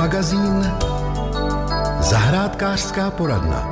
Radiomagazín 0.00 0.72
Zahrádkářská 2.00 3.10
poradna. 3.10 3.68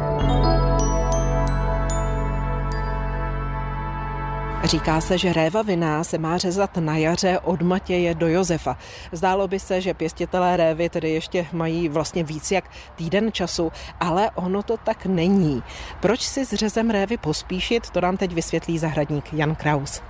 Říká 4.64 5.01
se, 5.01 5.19
že 5.19 5.33
réva 5.33 5.62
vina 5.62 6.04
se 6.04 6.19
má 6.19 6.38
řezat 6.38 6.77
na 6.77 6.96
jaře 6.96 7.38
od 7.38 7.62
Matěje 7.62 8.14
do 8.14 8.29
Josefa. 8.29 8.77
Zdálo 9.12 9.49
by 9.49 9.59
se, 9.59 9.81
že 9.81 9.95
pěstitelé 9.95 10.56
révy 10.56 10.88
tedy 10.88 11.10
ještě 11.10 11.46
mají 11.53 11.88
vlastně 11.88 12.24
víc 12.24 12.51
jak 12.51 12.65
týden 12.97 13.33
času, 13.33 13.72
ale 14.01 14.31
ono 14.31 14.63
to 14.63 14.76
tak 14.76 15.06
není. 15.06 15.63
Proč 16.01 16.20
si 16.20 16.47
s 16.47 16.55
řezem 16.55 16.91
révy 16.91 17.16
pospíšit, 17.16 17.91
to 17.91 18.01
nám 18.01 18.16
teď 18.16 18.34
vysvětlí 18.34 18.79
zahradník 18.79 19.33
Jan 19.33 19.55
Kraus. 19.55 20.02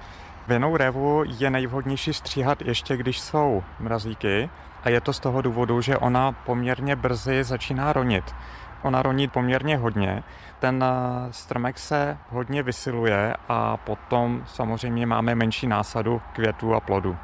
Vinou 0.49 0.77
révu 0.77 1.25
je 1.39 1.51
nejvhodnější 1.51 2.13
stříhat 2.13 2.63
ještě, 2.63 2.97
když 2.97 3.21
jsou 3.21 3.63
mrazíky 3.81 4.51
a 4.85 4.89
je 4.89 5.01
to 5.01 5.13
z 5.13 5.21
toho 5.21 5.43
důvodu, 5.43 5.81
že 5.81 5.99
ona 5.99 6.33
poměrně 6.33 6.97
brzy 6.97 7.45
začíná 7.45 7.93
ronit. 7.93 8.35
Ona 8.83 9.03
roní 9.03 9.29
poměrně 9.29 9.77
hodně, 9.77 10.23
ten 10.59 10.85
eh, 10.85 11.33
strmek 11.33 11.79
se 11.79 12.19
hodně 12.31 12.63
vysiluje 12.63 13.35
a 13.49 13.77
potom 13.77 14.45
samozřejmě 14.47 15.07
máme 15.07 15.35
menší 15.35 15.67
násadu 15.67 16.23
květů 16.33 16.75
a 16.75 16.81
plodu. 16.81 17.17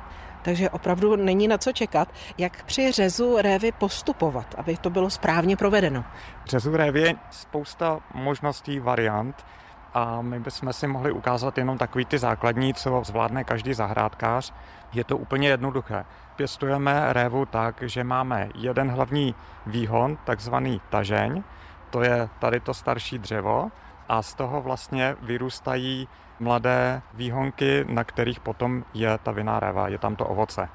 Takže 0.43 0.71
opravdu 0.71 1.17
není 1.17 1.49
na 1.49 1.59
co 1.59 1.73
čekat, 1.73 2.09
jak 2.39 2.65
při 2.65 2.93
řezu 2.93 3.37
révy 3.41 3.73
postupovat, 3.73 4.55
aby 4.59 4.77
to 4.77 4.91
bylo 4.91 5.11
správně 5.11 5.57
provedeno. 5.57 6.05
Řezu 6.47 6.77
révy 6.77 7.01
je 7.01 7.15
spousta 7.31 8.01
možností, 8.15 8.81
variant 8.81 9.45
a 9.95 10.23
my 10.23 10.41
bychom 10.41 10.73
si 10.73 10.87
mohli 10.87 11.13
ukázat 11.13 11.59
jenom 11.59 11.79
takový 11.79 12.05
ty 12.05 12.19
základní, 12.19 12.75
co 12.75 13.03
zvládne 13.05 13.45
každý 13.45 13.75
zahrádkář. 13.75 14.55
Je 14.93 15.05
to 15.05 15.17
úplně 15.17 15.49
jednoduché. 15.49 16.05
Pěstujeme 16.37 17.13
révu 17.13 17.47
tak, 17.47 17.83
že 17.83 18.05
máme 18.05 18.49
jeden 18.55 18.91
hlavní 18.91 19.35
výhon, 19.67 20.19
takzvaný 20.25 20.81
tažeň, 20.91 21.43
to 21.91 22.03
je 22.03 22.29
tady 22.39 22.61
to 22.61 22.75
starší 22.75 23.19
dřevo 23.19 23.71
a 24.09 24.23
z 24.23 24.35
toho 24.35 24.63
vlastně 24.63 25.17
vyrůstají 25.23 26.09
mladé 26.41 27.03
výhonky, 27.15 27.85
na 27.89 28.05
kterých 28.05 28.41
potom 28.41 28.85
je 28.95 29.19
ta 29.23 29.31
vinná 29.31 29.61
réva, 29.61 29.89
je 29.89 29.99
tam 29.99 30.17
to 30.17 30.27
ovoce. 30.27 30.69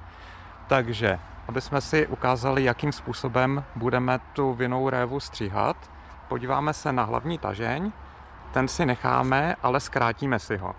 Takže, 0.67 1.19
aby 1.47 1.61
jsme 1.61 1.81
si 1.81 2.07
ukázali, 2.07 2.63
jakým 2.63 2.91
způsobem 2.91 3.63
budeme 3.75 4.19
tu 4.33 4.53
vinnou 4.53 4.89
révu 4.89 5.19
stříhat, 5.19 5.91
podíváme 6.27 6.73
se 6.73 6.93
na 6.93 7.03
hlavní 7.03 7.37
tažeň, 7.37 7.91
ten 8.51 8.67
si 8.67 8.85
necháme, 8.85 9.55
ale 9.63 9.79
zkrátíme 9.79 10.39
si 10.39 10.57
ho. 10.57 10.75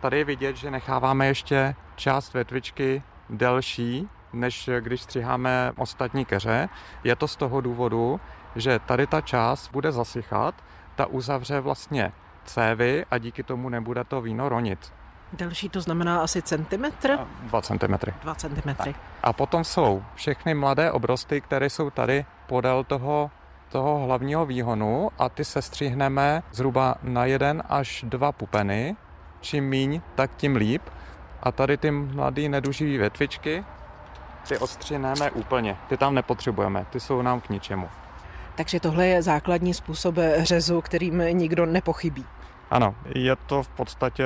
Tady 0.00 0.18
je 0.18 0.24
vidět, 0.24 0.56
že 0.56 0.70
necháváme 0.70 1.26
ještě 1.26 1.74
část 1.96 2.34
větvičky 2.34 3.02
delší, 3.30 4.08
než 4.32 4.70
když 4.80 5.02
stříháme 5.02 5.72
ostatní 5.76 6.24
keře. 6.24 6.68
Je 7.04 7.16
to 7.16 7.28
z 7.28 7.36
toho 7.36 7.60
důvodu, 7.60 8.20
že 8.56 8.78
tady 8.78 9.06
ta 9.06 9.20
část 9.20 9.68
bude 9.68 9.92
zasychat, 9.92 10.54
ta 10.96 11.06
uzavře 11.06 11.60
vlastně 11.60 12.12
cévy 12.44 13.04
a 13.10 13.18
díky 13.18 13.42
tomu 13.42 13.68
nebude 13.68 14.04
to 14.04 14.20
víno 14.20 14.48
ronit. 14.48 14.92
Delší 15.32 15.68
to 15.68 15.80
znamená 15.80 16.20
asi 16.20 16.42
centimetr? 16.42 17.18
Dva 17.40 17.62
centimetry. 17.62 18.14
Dva 18.22 18.34
centimetry. 18.34 18.94
A 19.22 19.32
potom 19.32 19.64
jsou 19.64 20.04
všechny 20.14 20.54
mladé 20.54 20.92
obrosty, 20.92 21.40
které 21.40 21.70
jsou 21.70 21.90
tady 21.90 22.24
podél 22.46 22.84
toho, 22.84 23.30
toho 23.68 24.06
hlavního 24.06 24.46
výhonu 24.46 25.10
a 25.18 25.28
ty 25.28 25.44
se 25.44 25.62
stříhneme 25.62 26.42
zhruba 26.52 26.94
na 27.02 27.24
jeden 27.24 27.62
až 27.68 28.04
dva 28.08 28.32
pupeny. 28.32 28.96
Čím 29.40 29.64
míň, 29.64 30.00
tak 30.14 30.30
tím 30.36 30.56
líp. 30.56 30.82
A 31.42 31.52
tady 31.52 31.76
ty 31.76 31.90
mladé 31.90 32.48
neduživé 32.48 32.98
větvičky, 32.98 33.64
ty 34.48 34.58
odstříneme 34.58 35.30
úplně. 35.30 35.76
Ty 35.88 35.96
tam 35.96 36.14
nepotřebujeme, 36.14 36.86
ty 36.90 37.00
jsou 37.00 37.22
nám 37.22 37.40
k 37.40 37.48
ničemu. 37.48 37.88
Takže 38.54 38.80
tohle 38.80 39.06
je 39.06 39.22
základní 39.22 39.74
způsob 39.74 40.14
řezu, 40.38 40.80
kterým 40.80 41.18
nikdo 41.18 41.66
nepochybí. 41.66 42.24
Ano, 42.70 42.94
je 43.14 43.36
to 43.36 43.62
v 43.62 43.68
podstatě 43.68 44.24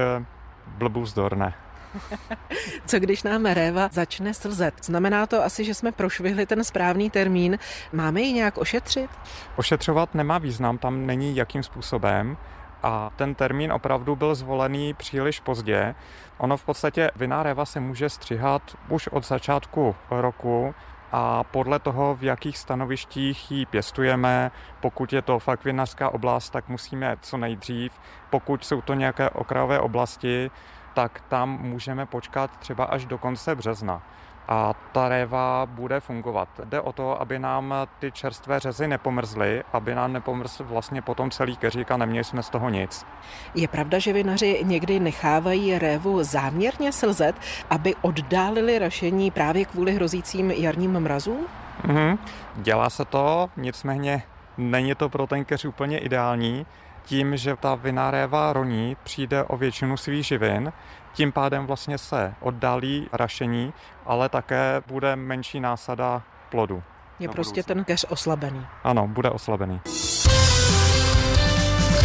blbůzdorné. 0.67 1.55
Co 2.87 2.99
když 2.99 3.23
nám 3.23 3.47
réva 3.47 3.89
začne 3.93 4.35
slzet? 4.35 4.75
Znamená 4.85 5.27
to 5.27 5.45
asi, 5.45 5.65
že 5.65 5.75
jsme 5.75 5.93
prošvihli 5.93 6.47
ten 6.47 6.65
správný 6.65 7.11
termín. 7.11 7.59
Máme 7.93 8.21
ji 8.21 8.33
nějak 8.33 8.59
ošetřit? 8.59 9.11
Ošetřovat 9.57 10.15
nemá 10.15 10.39
význam, 10.39 10.79
tam 10.79 11.07
není 11.07 11.37
jakým 11.37 11.63
způsobem 11.63 12.37
a 12.83 13.11
ten 13.17 13.35
termín 13.35 13.73
opravdu 13.73 14.17
byl 14.17 14.35
zvolený 14.35 14.95
příliš 14.95 15.41
pozdě. 15.41 15.95
Ono 16.39 16.57
v 16.57 16.65
podstatě 16.65 17.11
vinná 17.17 17.43
réva 17.43 17.65
se 17.65 17.81
může 17.81 18.09
střihat 18.09 18.63
už 18.89 19.09
od 19.09 19.27
začátku 19.27 19.95
roku, 20.11 20.75
a 21.13 21.45
podle 21.45 21.79
toho, 21.79 22.17
v 22.17 22.25
jakých 22.25 22.59
stanovištích 22.59 23.51
ji 23.51 23.67
pěstujeme, 23.67 24.51
pokud 24.81 25.13
je 25.13 25.23
to 25.23 25.39
fakt 25.39 25.65
vinařská 25.65 26.09
oblast, 26.09 26.51
tak 26.51 26.69
musíme 26.69 27.17
co 27.21 27.37
nejdřív. 27.37 27.93
Pokud 28.31 28.65
jsou 28.65 28.81
to 28.81 28.95
nějaké 28.95 29.31
okrajové 29.31 29.81
oblasti, 29.81 30.51
tak 30.95 31.23
tam 31.29 31.59
můžeme 31.61 32.07
počkat 32.07 32.57
třeba 32.57 32.85
až 32.85 33.07
do 33.07 33.19
konce 33.19 33.55
března 33.55 34.03
a 34.49 34.75
ta 34.93 35.09
réva 35.09 35.67
bude 35.67 36.01
fungovat. 36.01 36.49
Jde 36.65 36.81
o 36.81 36.93
to, 36.93 37.21
aby 37.21 37.39
nám 37.39 37.75
ty 37.99 38.13
čerstvé 38.13 38.61
řezy 38.61 38.89
nepomrzly, 38.89 39.63
aby 39.73 39.95
nám 39.95 40.13
nepomrzl 40.13 40.65
vlastně 40.65 41.03
potom 41.03 41.31
celý 41.31 41.57
keřík 41.57 41.91
a 41.91 41.97
neměli 41.97 42.25
jsme 42.25 42.43
z 42.43 42.51
toho 42.51 42.69
nic. 42.69 43.07
Je 43.55 43.69
pravda, 43.69 43.99
že 43.99 44.13
vinaři 44.13 44.61
někdy 44.63 45.01
nechávají 45.01 45.79
révu 45.79 46.23
záměrně 46.23 46.93
slzet, 46.93 47.37
aby 47.71 47.95
oddálili 48.03 48.79
rašení 48.79 49.31
právě 49.31 49.65
kvůli 49.65 49.93
hrozícím 49.93 50.51
jarním 50.51 51.01
mrazům? 51.01 51.47
Mhm. 51.85 52.19
Dělá 52.57 52.91
se 52.91 53.05
to, 53.05 53.51
nicméně 53.57 54.23
není 54.59 54.95
to 54.95 55.09
pro 55.09 55.27
ten 55.27 55.45
keř 55.45 55.65
úplně 55.65 55.99
ideální. 55.99 56.67
Tím, 57.05 57.37
že 57.37 57.57
ta 57.57 57.75
vinná 57.75 58.11
réva 58.11 58.53
roní, 58.53 58.97
přijde 59.05 59.45
o 59.45 59.57
většinu 59.57 59.97
svých 59.97 60.27
živin, 60.27 60.73
tím 61.13 61.33
pádem 61.33 61.67
vlastně 61.67 61.99
se 61.99 62.35
oddálí 62.41 63.09
rašení, 63.13 63.73
ale 64.07 64.29
také 64.29 64.83
bude 64.87 65.17
menší 65.17 65.61
násada 65.61 66.23
plodu. 66.51 66.83
Je 67.19 67.29
prostě 67.29 67.63
ten 67.63 67.85
keř 67.85 68.07
oslabený. 68.09 68.67
Ano, 68.85 69.09
bude 69.09 69.31
oslabený. 69.31 69.81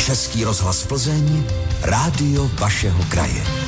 Český 0.05 0.43
rozhlas 0.43 0.87
Plzeň, 0.87 1.43
rádio 1.81 2.47
vašeho 2.59 3.03
kraje. 3.09 3.66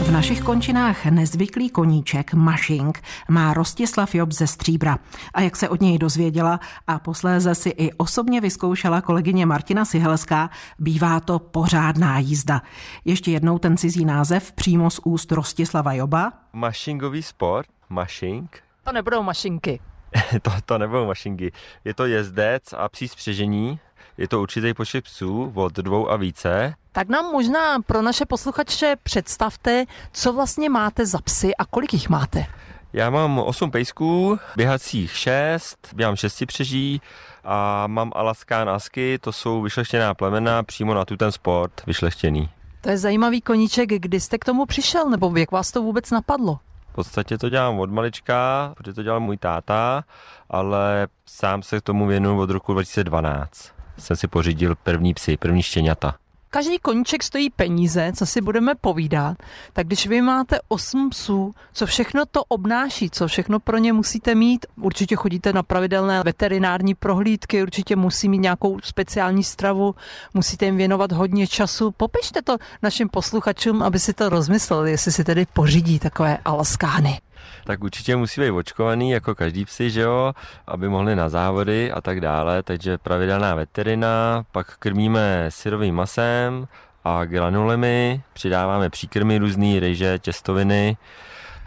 V 0.00 0.10
našich 0.10 0.40
končinách 0.40 1.06
nezvyklý 1.06 1.70
koníček 1.70 2.34
Mašink 2.34 3.02
má 3.28 3.54
Rostislav 3.54 4.14
Job 4.14 4.32
ze 4.32 4.46
Stříbra. 4.46 4.98
A 5.34 5.40
jak 5.40 5.56
se 5.56 5.68
od 5.68 5.80
něj 5.80 5.98
dozvěděla 5.98 6.60
a 6.86 6.98
posléze 6.98 7.54
si 7.54 7.68
i 7.68 7.92
osobně 7.92 8.40
vyzkoušela 8.40 9.00
kolegyně 9.00 9.46
Martina 9.46 9.84
Sihelská, 9.84 10.50
bývá 10.78 11.20
to 11.20 11.38
pořádná 11.38 12.18
jízda. 12.18 12.62
Ještě 13.04 13.30
jednou 13.30 13.58
ten 13.58 13.76
cizí 13.76 14.04
název 14.04 14.52
přímo 14.52 14.90
z 14.90 15.00
úst 15.04 15.32
Rostislava 15.32 15.92
Joba. 15.92 16.32
Mašingový 16.52 17.22
sport, 17.22 17.68
mašink. 17.88 18.58
To 18.84 18.92
nebudou 18.92 19.22
mašinky. 19.22 19.80
to, 20.42 20.50
to 20.64 20.78
nebudou 20.78 21.06
mašinky. 21.06 21.52
Je 21.84 21.94
to 21.94 22.06
jezdec 22.06 22.72
a 22.72 22.88
psí 22.88 23.08
spřežení. 23.08 23.78
Je 24.18 24.28
to 24.28 24.42
určitý 24.42 24.74
počet 24.74 25.04
psů 25.04 25.52
od 25.54 25.72
dvou 25.72 26.10
a 26.10 26.16
více 26.16 26.74
tak 26.92 27.08
nám 27.08 27.24
možná 27.24 27.80
pro 27.86 28.02
naše 28.02 28.26
posluchače 28.26 28.96
představte, 29.02 29.84
co 30.12 30.32
vlastně 30.32 30.70
máte 30.70 31.06
za 31.06 31.18
psy 31.18 31.56
a 31.56 31.64
kolik 31.64 31.92
jich 31.92 32.08
máte. 32.08 32.46
Já 32.92 33.10
mám 33.10 33.38
8 33.38 33.70
pejsků, 33.70 34.38
běhacích 34.56 35.16
6, 35.16 35.88
běhám 35.94 36.16
šesti 36.16 36.46
přeží 36.46 37.02
a 37.44 37.86
mám 37.86 38.12
alaskán 38.14 38.70
asky, 38.70 39.18
to 39.18 39.32
jsou 39.32 39.62
vyšlechtěná 39.62 40.14
plemena 40.14 40.62
přímo 40.62 40.94
na 40.94 41.04
tu 41.04 41.16
ten 41.16 41.32
sport 41.32 41.82
vyšlechtěný. 41.86 42.48
To 42.80 42.90
je 42.90 42.98
zajímavý 42.98 43.40
koníček, 43.40 43.88
kdy 43.88 44.20
jste 44.20 44.38
k 44.38 44.44
tomu 44.44 44.66
přišel, 44.66 45.10
nebo 45.10 45.36
jak 45.36 45.52
vás 45.52 45.72
to 45.72 45.82
vůbec 45.82 46.10
napadlo? 46.10 46.58
V 46.90 46.92
podstatě 46.92 47.38
to 47.38 47.48
dělám 47.48 47.78
od 47.78 47.90
malička, 47.90 48.72
protože 48.76 48.94
to 48.94 49.02
dělal 49.02 49.20
můj 49.20 49.36
táta, 49.36 50.04
ale 50.50 51.08
sám 51.26 51.62
se 51.62 51.80
k 51.80 51.82
tomu 51.82 52.06
věnuju 52.06 52.40
od 52.40 52.50
roku 52.50 52.72
2012. 52.72 53.72
Jsem 53.98 54.16
si 54.16 54.28
pořídil 54.28 54.74
první 54.74 55.14
psy, 55.14 55.36
první 55.36 55.62
štěňata. 55.62 56.14
Každý 56.52 56.78
koníček 56.78 57.22
stojí 57.22 57.50
peníze, 57.50 58.12
co 58.16 58.26
si 58.26 58.40
budeme 58.40 58.74
povídat, 58.74 59.36
tak 59.72 59.86
když 59.86 60.06
vy 60.06 60.22
máte 60.22 60.58
8 60.68 61.10
psů, 61.10 61.54
co 61.72 61.86
všechno 61.86 62.26
to 62.26 62.44
obnáší, 62.44 63.10
co 63.10 63.28
všechno 63.28 63.60
pro 63.60 63.78
ně 63.78 63.92
musíte 63.92 64.34
mít, 64.34 64.66
určitě 64.80 65.16
chodíte 65.16 65.52
na 65.52 65.62
pravidelné 65.62 66.22
veterinární 66.22 66.94
prohlídky, 66.94 67.62
určitě 67.62 67.96
musí 67.96 68.28
mít 68.28 68.38
nějakou 68.38 68.80
speciální 68.80 69.44
stravu, 69.44 69.94
musíte 70.34 70.64
jim 70.64 70.76
věnovat 70.76 71.12
hodně 71.12 71.46
času. 71.46 71.90
Popište 71.90 72.42
to 72.42 72.56
našim 72.82 73.08
posluchačům, 73.08 73.82
aby 73.82 73.98
si 73.98 74.12
to 74.12 74.28
rozmysleli, 74.28 74.90
jestli 74.90 75.12
si 75.12 75.24
tedy 75.24 75.46
pořídí 75.52 75.98
takové 75.98 76.38
alaskány 76.44 77.20
tak 77.64 77.84
určitě 77.84 78.16
musí 78.16 78.40
být 78.40 78.50
očkovaný 78.50 79.10
jako 79.10 79.34
každý 79.34 79.64
psy, 79.64 79.90
že 79.90 80.00
jo, 80.00 80.32
aby 80.66 80.88
mohli 80.88 81.16
na 81.16 81.28
závody 81.28 81.92
a 81.92 82.00
tak 82.00 82.20
dále, 82.20 82.62
takže 82.62 82.98
pravidelná 82.98 83.54
veterina, 83.54 84.44
pak 84.52 84.76
krmíme 84.76 85.46
syrovým 85.48 85.94
masem 85.94 86.68
a 87.04 87.24
granulemi, 87.24 88.22
přidáváme 88.32 88.90
příkrmy 88.90 89.38
různý, 89.38 89.80
ryže, 89.80 90.18
těstoviny, 90.18 90.96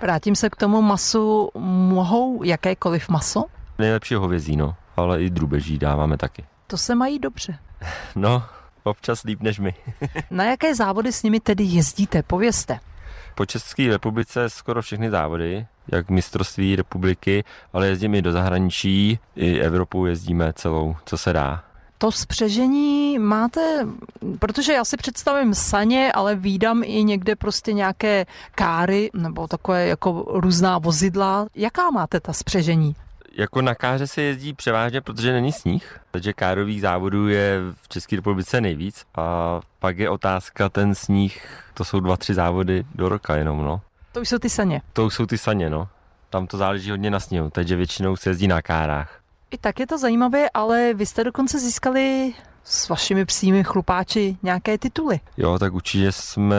Vrátím 0.03 0.35
se 0.35 0.49
k 0.49 0.55
tomu 0.55 0.81
masu. 0.81 1.49
Mohou 1.59 2.43
jakékoliv 2.43 3.09
maso? 3.09 3.43
Nejlepší 3.79 4.15
hovězí, 4.15 4.55
no, 4.55 4.75
ale 4.97 5.21
i 5.21 5.29
drubeží 5.29 5.77
dáváme 5.77 6.17
taky. 6.17 6.43
To 6.67 6.77
se 6.77 6.95
mají 6.95 7.19
dobře. 7.19 7.57
No, 8.15 8.43
občas 8.83 9.23
líp 9.23 9.41
než 9.41 9.59
my. 9.59 9.73
Na 10.31 10.43
jaké 10.43 10.75
závody 10.75 11.11
s 11.11 11.23
nimi 11.23 11.39
tedy 11.39 11.63
jezdíte? 11.63 12.23
Povězte. 12.23 12.79
Po 13.35 13.45
České 13.45 13.87
republice 13.87 14.49
skoro 14.49 14.81
všechny 14.81 15.09
závody, 15.09 15.65
jak 15.87 16.09
mistrovství 16.09 16.75
republiky, 16.75 17.43
ale 17.73 17.87
jezdíme 17.87 18.17
i 18.17 18.21
do 18.21 18.31
zahraničí, 18.31 19.19
i 19.35 19.59
Evropu 19.59 20.05
jezdíme 20.05 20.53
celou, 20.53 20.95
co 21.05 21.17
se 21.17 21.33
dá. 21.33 21.63
To 21.97 22.11
spřežení 22.11 23.19
máte, 23.19 23.87
protože 24.39 24.73
já 24.73 24.85
si 24.85 24.97
představím 24.97 25.55
saně, 25.55 26.11
ale 26.11 26.35
výdám 26.35 26.81
i 26.85 27.03
někde 27.03 27.35
prostě 27.35 27.73
nějaké 27.73 28.25
káry 28.51 29.09
nebo 29.13 29.47
takové 29.47 29.87
jako 29.87 30.25
různá 30.27 30.77
vozidla. 30.77 31.47
Jaká 31.55 31.91
máte 31.91 32.19
ta 32.19 32.33
spřežení? 32.33 32.95
Jako 33.37 33.61
na 33.61 33.75
káře 33.75 34.07
se 34.07 34.21
jezdí 34.21 34.53
převážně, 34.53 35.01
protože 35.01 35.33
není 35.33 35.51
sníh, 35.51 35.99
takže 36.11 36.33
kárových 36.33 36.81
závodů 36.81 37.27
je 37.27 37.59
v 37.81 37.89
České 37.89 38.15
republice 38.15 38.61
nejvíc 38.61 39.05
a 39.15 39.59
pak 39.79 39.97
je 39.97 40.09
otázka 40.09 40.69
ten 40.69 40.95
sníh, 40.95 41.63
to 41.73 41.85
jsou 41.85 41.99
dva, 41.99 42.17
tři 42.17 42.33
závody 42.33 42.85
do 42.95 43.09
roka 43.09 43.35
jenom, 43.35 43.63
no. 43.63 43.81
To 44.11 44.21
už 44.21 44.29
jsou 44.29 44.37
ty 44.37 44.49
saně. 44.49 44.81
To 44.93 45.05
už 45.05 45.13
jsou 45.13 45.25
ty 45.25 45.37
saně, 45.37 45.69
no. 45.69 45.87
Tam 46.29 46.47
to 46.47 46.57
záleží 46.57 46.89
hodně 46.89 47.11
na 47.11 47.19
sněhu, 47.19 47.49
takže 47.49 47.75
většinou 47.75 48.15
se 48.15 48.29
jezdí 48.29 48.47
na 48.47 48.61
kárách. 48.61 49.19
I 49.51 49.57
tak 49.57 49.79
je 49.79 49.87
to 49.87 49.97
zajímavé, 49.97 50.49
ale 50.53 50.93
vy 50.93 51.05
jste 51.05 51.23
dokonce 51.23 51.59
získali 51.59 52.33
s 52.63 52.89
vašimi 52.89 53.25
psími 53.25 53.63
chlupáči 53.63 54.37
nějaké 54.43 54.77
tituly. 54.77 55.19
Jo, 55.37 55.59
tak 55.59 55.73
určitě 55.73 56.11
jsme, 56.11 56.57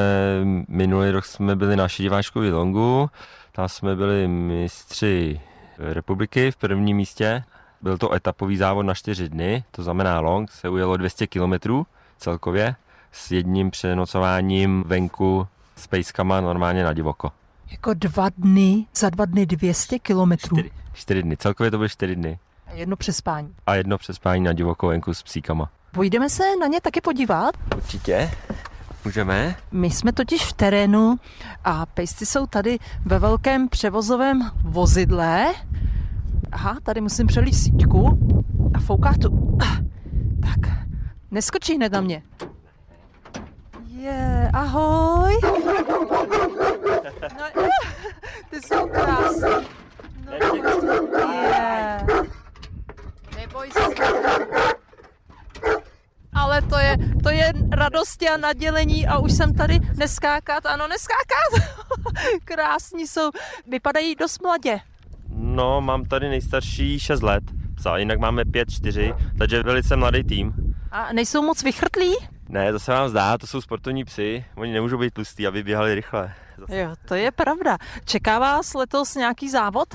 minulý 0.68 1.10
rok 1.10 1.24
jsme 1.24 1.56
byli 1.56 1.76
na 1.76 1.88
Šidiváčkovi 1.88 2.52
longu, 2.52 3.10
tam 3.52 3.68
jsme 3.68 3.96
byli 3.96 4.28
mistři 4.28 5.40
republiky 5.78 6.50
v 6.50 6.56
prvním 6.56 6.96
místě. 6.96 7.44
Byl 7.82 7.98
to 7.98 8.12
etapový 8.12 8.56
závod 8.56 8.86
na 8.86 8.94
čtyři 8.94 9.28
dny, 9.28 9.64
to 9.70 9.82
znamená 9.82 10.20
long, 10.20 10.50
se 10.50 10.68
ujelo 10.68 10.96
200 10.96 11.26
km 11.26 11.52
celkově 12.18 12.74
s 13.12 13.30
jedním 13.30 13.70
přenocováním 13.70 14.84
venku 14.86 15.46
s 15.76 15.86
pejskama 15.86 16.40
normálně 16.40 16.84
na 16.84 16.92
divoko. 16.92 17.32
Jako 17.70 17.94
dva 17.94 18.28
dny, 18.38 18.86
za 18.96 19.10
dva 19.10 19.24
dny 19.24 19.46
200 19.46 19.98
kilometrů. 19.98 20.56
Čtyři, 20.56 20.70
čtyři 20.92 21.22
dny, 21.22 21.36
celkově 21.36 21.70
to 21.70 21.78
byly 21.78 21.88
čtyři 21.88 22.16
dny. 22.16 22.38
A 22.66 22.72
jedno 22.72 22.96
přespání. 22.96 23.54
A 23.66 23.74
jedno 23.74 23.98
přespání 23.98 24.44
na 24.44 24.52
divoko 24.52 24.86
venku 24.86 25.14
s 25.14 25.22
psíkama. 25.22 25.70
Půjdeme 25.92 26.30
se 26.30 26.42
na 26.60 26.66
ně 26.66 26.80
taky 26.80 27.00
podívat? 27.00 27.54
Určitě. 27.76 28.30
Můžeme? 29.04 29.56
My 29.72 29.90
jsme 29.90 30.12
totiž 30.12 30.44
v 30.44 30.52
terénu 30.52 31.16
a 31.64 31.86
pejsci 31.86 32.26
jsou 32.26 32.46
tady 32.46 32.78
ve 33.04 33.18
velkém 33.18 33.68
převozovém 33.68 34.50
vozidle. 34.62 35.46
Aha, 36.52 36.78
tady 36.82 37.00
musím 37.00 37.26
přelít 37.26 37.54
síťku 37.54 38.18
a 38.74 38.80
fouká 38.80 39.14
tu. 39.22 39.58
Tak, 40.42 40.72
neskočí 41.30 41.74
hned 41.74 41.92
na 41.92 42.00
mě. 42.00 42.22
Je, 43.88 44.50
ahoj. 44.52 45.38
No, 47.38 47.62
ty 48.50 48.60
jsou 48.62 48.88
krásný. 48.88 49.66
No, 50.26 51.32
je. 51.32 52.06
Neboj 53.36 53.70
se. 53.72 54.83
Ale 56.54 56.62
to 56.62 56.78
je, 56.78 56.96
to 57.22 57.30
je 57.30 57.52
radosti 57.70 58.28
a 58.28 58.36
nadělení 58.36 59.06
a 59.06 59.18
už 59.18 59.32
jsem 59.32 59.54
tady 59.54 59.80
neskákat, 59.96 60.66
ano, 60.66 60.88
neskákat. 60.88 61.70
Krásní 62.44 63.06
jsou, 63.06 63.30
vypadají 63.66 64.14
dost 64.14 64.42
mladě. 64.42 64.80
No, 65.28 65.80
mám 65.80 66.04
tady 66.04 66.28
nejstarší 66.28 67.00
6 67.00 67.22
let, 67.22 67.44
psa, 67.76 67.96
jinak 67.96 68.18
máme 68.18 68.42
5-4, 68.42 69.16
takže 69.38 69.62
velice 69.62 69.96
mladý 69.96 70.24
tým. 70.24 70.74
A 70.90 71.12
nejsou 71.12 71.42
moc 71.42 71.62
vychrtlí? 71.62 72.14
Ne, 72.48 72.72
to 72.72 72.78
se 72.78 72.92
vám 72.92 73.08
zdá, 73.08 73.38
to 73.38 73.46
jsou 73.46 73.60
sportovní 73.60 74.04
psy, 74.04 74.44
oni 74.56 74.72
nemůžou 74.72 74.98
být 74.98 75.14
tlustí, 75.14 75.46
aby 75.46 75.62
běhali 75.62 75.94
rychle. 75.94 76.34
Zase. 76.58 76.76
Jo, 76.78 76.94
to 77.08 77.14
je 77.14 77.30
pravda. 77.30 77.78
Čeká 78.04 78.38
vás 78.38 78.74
letos 78.74 79.14
nějaký 79.14 79.50
závod? 79.50 79.88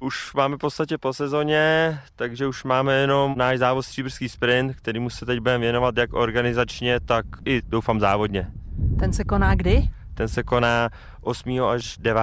Už 0.00 0.34
máme 0.34 0.56
v 0.56 0.58
podstatě 0.58 0.98
po 0.98 1.12
sezóně, 1.12 1.98
takže 2.16 2.46
už 2.46 2.64
máme 2.64 2.94
jenom 2.94 3.34
náš 3.36 3.58
závod 3.58 3.84
Stříbrský 3.84 4.28
sprint, 4.28 4.76
kterýmu 4.76 5.10
se 5.10 5.26
teď 5.26 5.38
budeme 5.38 5.58
věnovat 5.58 5.96
jak 5.96 6.12
organizačně, 6.12 7.00
tak 7.00 7.26
i 7.44 7.62
doufám 7.62 8.00
závodně. 8.00 8.50
Ten 8.98 9.12
se 9.12 9.24
koná 9.24 9.54
kdy? 9.54 9.82
Ten 10.14 10.28
se 10.28 10.42
koná 10.42 10.88
8. 11.20 11.62
až 11.62 11.98
9. 11.98 12.22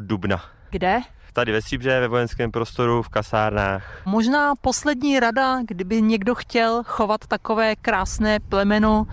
dubna. 0.00 0.42
Kde? 0.70 1.00
Tady 1.32 1.52
ve 1.52 1.62
Stříbře, 1.62 2.00
ve 2.00 2.08
vojenském 2.08 2.50
prostoru, 2.50 3.02
v 3.02 3.08
kasárnách. 3.08 4.02
Možná 4.06 4.54
poslední 4.60 5.20
rada, 5.20 5.62
kdyby 5.62 6.02
někdo 6.02 6.34
chtěl 6.34 6.82
chovat 6.86 7.26
takové 7.26 7.76
krásné 7.76 8.40
plemeno, 8.40 9.06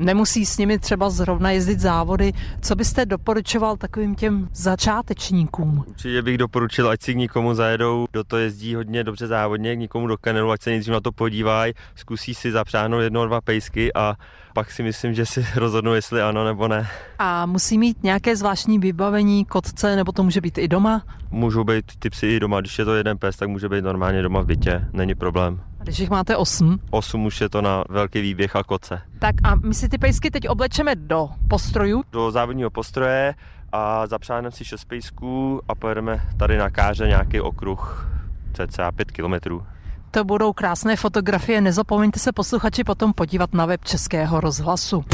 nemusí 0.00 0.46
s 0.46 0.58
nimi 0.58 0.78
třeba 0.78 1.10
zrovna 1.10 1.50
jezdit 1.50 1.80
závody. 1.80 2.32
Co 2.62 2.74
byste 2.74 3.06
doporučoval 3.06 3.76
takovým 3.76 4.14
těm 4.14 4.48
začátečníkům? 4.54 5.84
Určitě 5.88 6.22
bych 6.22 6.38
doporučil, 6.38 6.88
ať 6.88 7.02
si 7.02 7.14
k 7.14 7.16
nikomu 7.16 7.54
zajedou, 7.54 8.06
kdo 8.10 8.24
to 8.24 8.38
jezdí 8.38 8.74
hodně 8.74 9.04
dobře 9.04 9.26
závodně, 9.26 9.76
k 9.76 9.78
nikomu 9.78 10.06
do 10.06 10.18
kanelu, 10.18 10.50
ať 10.50 10.62
se 10.62 10.70
nejdřív 10.70 10.92
na 10.92 11.00
to 11.00 11.12
podívají, 11.12 11.72
zkusí 11.94 12.34
si 12.34 12.52
zapřáhnout 12.52 13.02
jedno 13.02 13.26
dva 13.26 13.40
pejsky 13.40 13.94
a 13.94 14.14
pak 14.52 14.70
si 14.70 14.82
myslím, 14.82 15.14
že 15.14 15.26
si 15.26 15.46
rozhodnou, 15.56 15.92
jestli 15.92 16.22
ano 16.22 16.44
nebo 16.44 16.68
ne. 16.68 16.88
A 17.18 17.46
musí 17.46 17.78
mít 17.78 18.02
nějaké 18.02 18.36
zvláštní 18.36 18.78
vybavení, 18.78 19.44
kotce, 19.44 19.96
nebo 19.96 20.12
to 20.12 20.22
může 20.22 20.40
být 20.40 20.58
i 20.58 20.68
doma? 20.68 21.02
Můžou 21.30 21.64
být 21.64 21.84
ty 21.98 22.10
psy 22.10 22.26
i 22.26 22.40
doma, 22.40 22.60
když 22.60 22.78
je 22.78 22.84
to 22.84 22.94
jeden 22.94 23.18
pes, 23.18 23.36
tak 23.36 23.48
může 23.48 23.68
být 23.68 23.84
normálně 23.84 24.22
doma 24.22 24.40
v 24.40 24.46
bytě, 24.46 24.88
není 24.92 25.14
problém. 25.14 25.60
A 25.80 25.82
když 25.82 25.98
jich 25.98 26.10
máte 26.10 26.36
osm? 26.36 26.80
Osm 26.90 27.26
už 27.26 27.40
je 27.40 27.48
to 27.48 27.62
na 27.62 27.84
velký 27.88 28.20
výběh 28.20 28.56
a 28.56 28.62
koce. 28.62 29.02
Tak 29.18 29.34
a 29.44 29.54
my 29.54 29.74
si 29.74 29.88
ty 29.88 29.98
pejsky 29.98 30.30
teď 30.30 30.48
oblečeme 30.48 30.96
do 30.96 31.28
postrojů. 31.48 32.02
Do 32.12 32.30
závodního 32.30 32.70
postroje 32.70 33.34
a 33.72 34.06
zapřáneme 34.06 34.50
si 34.50 34.64
šest 34.64 34.84
pejsků 34.84 35.60
a 35.68 35.74
pojedeme 35.74 36.20
tady 36.36 36.56
na 36.58 36.70
káře 36.70 37.06
nějaký 37.06 37.40
okruh 37.40 38.10
cca 38.52 38.92
5 38.92 39.10
kilometrů. 39.10 39.62
To 40.10 40.24
budou 40.24 40.52
krásné 40.52 40.96
fotografie, 40.96 41.60
nezapomeňte 41.60 42.18
se 42.18 42.32
posluchači 42.32 42.84
potom 42.84 43.12
podívat 43.12 43.54
na 43.54 43.66
web 43.66 43.84
Českého 43.84 44.40
rozhlasu. 44.40 45.04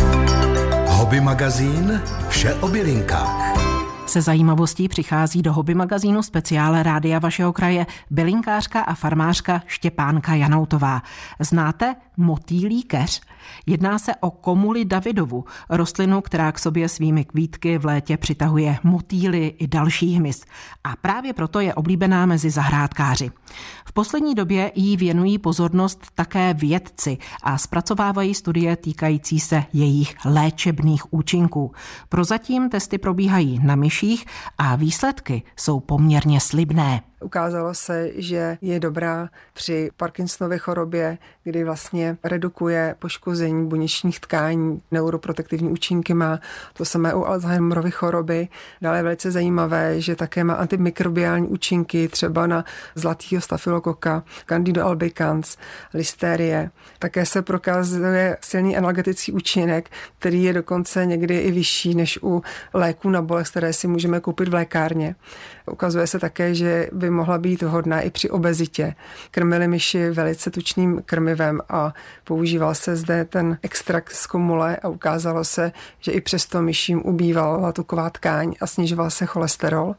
Hobby 0.87 1.20
magazín 1.20 2.02
Vše 2.28 2.54
o 2.54 2.69
bylinkách. 2.69 3.56
Se 4.06 4.22
zajímavostí 4.22 4.88
přichází 4.88 5.43
do 5.43 5.52
hobby 5.52 5.75
magazínu 5.75 6.22
speciále 6.22 6.82
Rádia 6.82 7.19
vašeho 7.19 7.53
kraje 7.53 7.86
bylinkářka 8.10 8.81
a 8.81 8.94
farmářka 8.94 9.62
Štěpánka 9.67 10.34
Janoutová. 10.34 11.03
Znáte 11.41 11.94
motýlí 12.17 12.82
keř? 12.82 13.20
Jedná 13.66 13.98
se 13.98 14.14
o 14.20 14.31
komuli 14.31 14.84
Davidovu, 14.84 15.44
rostlinu, 15.69 16.20
která 16.20 16.52
k 16.52 16.58
sobě 16.58 16.88
svými 16.88 17.24
kvítky 17.24 17.78
v 17.78 17.84
létě 17.84 18.16
přitahuje 18.16 18.78
motýly 18.82 19.46
i 19.46 19.66
další 19.66 20.14
hmyz. 20.14 20.44
A 20.84 20.96
právě 20.96 21.32
proto 21.32 21.60
je 21.60 21.74
oblíbená 21.74 22.26
mezi 22.26 22.50
zahrádkáři. 22.50 23.31
V 23.86 23.93
poslední 23.93 24.34
době 24.34 24.72
jí 24.74 24.96
věnují 24.96 25.38
pozornost 25.38 26.06
také 26.14 26.55
vědci 26.55 27.19
a 27.43 27.58
zpracovávají 27.58 28.34
studie 28.34 28.76
týkající 28.76 29.40
se 29.40 29.64
jejich 29.72 30.14
léčebných 30.24 31.12
účinků. 31.12 31.72
Prozatím 32.08 32.70
testy 32.70 32.98
probíhají 32.98 33.60
na 33.64 33.76
myších 33.76 34.26
a 34.58 34.76
výsledky 34.76 35.43
jsou 35.56 35.81
poměrně 35.81 36.40
slibné. 36.40 37.02
Ukázalo 37.20 37.74
se, 37.74 38.10
že 38.16 38.58
je 38.60 38.81
dobrá 38.81 39.28
při 39.52 39.90
Parkinsonově 39.96 40.58
chorobě, 40.58 41.19
kdy 41.44 41.64
vlastně 41.64 42.16
redukuje 42.24 42.94
poškození 42.98 43.25
buněčních 43.68 44.20
tkání, 44.20 44.82
neuroprotektivní 44.90 45.70
účinky 45.70 46.14
má, 46.14 46.40
to 46.72 46.84
samé 46.84 47.14
u 47.14 47.24
Alzheimerovy 47.24 47.90
choroby. 47.90 48.48
Dále 48.82 48.98
je 48.98 49.02
velice 49.02 49.30
zajímavé, 49.30 50.00
že 50.00 50.16
také 50.16 50.44
má 50.44 50.54
antimikrobiální 50.54 51.48
účinky 51.48 52.08
třeba 52.08 52.46
na 52.46 52.64
zlatýho 52.94 53.42
stafilokoka, 53.42 54.22
Candida 54.46 54.84
albicans, 54.84 55.56
listerie. 55.94 56.70
Také 56.98 57.26
se 57.26 57.42
prokazuje 57.42 58.36
silný 58.40 58.76
analgetický 58.76 59.32
účinek, 59.32 59.90
který 60.18 60.42
je 60.42 60.52
dokonce 60.52 61.06
někdy 61.06 61.38
i 61.38 61.50
vyšší 61.50 61.94
než 61.94 62.18
u 62.22 62.42
léků 62.74 63.10
na 63.10 63.22
bolest, 63.22 63.50
které 63.50 63.72
si 63.72 63.88
můžeme 63.88 64.20
koupit 64.20 64.48
v 64.48 64.54
lékárně. 64.54 65.14
Ukazuje 65.70 66.06
se 66.06 66.19
také, 66.19 66.55
že 66.55 66.89
by 66.93 67.11
mohla 67.11 67.39
být 67.39 67.63
vhodná 67.63 68.01
i 68.01 68.11
při 68.11 68.31
obezitě. 68.31 68.94
Krmili 69.31 69.69
myši 69.69 70.11
velice 70.11 70.51
tučným 70.51 71.03
krmivem 71.06 71.61
a 71.69 71.94
používal 72.25 72.75
se 72.75 72.96
zde 72.96 73.25
ten 73.25 73.58
extrakt 73.63 74.11
z 74.11 74.27
komule 74.27 74.77
a 74.77 74.89
ukázalo 74.89 75.44
se, 75.44 75.73
že 76.01 76.13
i 76.13 76.20
přesto 76.20 76.63
myším 76.63 77.03
ubývala 77.06 77.73
tuková 77.73 78.11
tkáň 78.11 78.55
a 78.61 78.67
snižoval 78.67 79.11
se 79.11 79.27
cholesterol. 79.27 79.94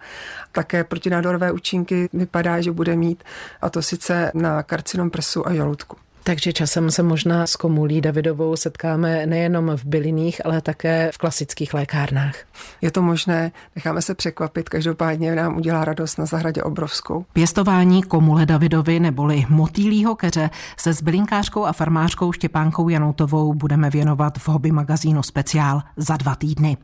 Také 0.51 0.83
protinádorové 0.83 1.51
účinky 1.51 2.09
vypadá, 2.13 2.61
že 2.61 2.71
bude 2.71 2.95
mít 2.95 3.23
a 3.61 3.69
to 3.69 3.81
sice 3.81 4.31
na 4.33 4.63
karcinom 4.63 5.09
prsu 5.09 5.47
a 5.47 5.53
žaludku. 5.53 6.06
Takže 6.27 6.53
časem 6.53 6.91
se 6.91 7.03
možná 7.03 7.47
s 7.47 7.55
komulí 7.55 8.01
Davidovou 8.01 8.55
setkáme 8.55 9.25
nejenom 9.25 9.71
v 9.77 9.85
byliných, 9.85 10.45
ale 10.45 10.61
také 10.61 11.11
v 11.13 11.17
klasických 11.17 11.73
lékárnách. 11.73 12.35
Je 12.81 12.91
to 12.91 13.01
možné, 13.01 13.51
necháme 13.75 14.01
se 14.01 14.15
překvapit, 14.15 14.69
každopádně 14.69 15.35
nám 15.35 15.57
udělá 15.57 15.85
radost 15.85 16.17
na 16.17 16.25
zahradě 16.25 16.63
obrovskou. 16.63 17.25
Pěstování 17.33 18.03
komule 18.03 18.45
Davidovi 18.45 18.99
neboli 18.99 19.45
motýlího 19.49 20.15
keře 20.15 20.49
se 20.77 20.93
s 20.93 21.01
bylinkářkou 21.01 21.65
a 21.65 21.73
farmářkou 21.73 22.31
Štěpánkou 22.31 22.89
Janoutovou 22.89 23.53
budeme 23.53 23.89
věnovat 23.89 24.37
v 24.37 24.47
hobby 24.47 24.71
magazínu 24.71 25.23
Speciál 25.23 25.81
za 25.97 26.17
dva 26.17 26.35
týdny. 26.35 26.77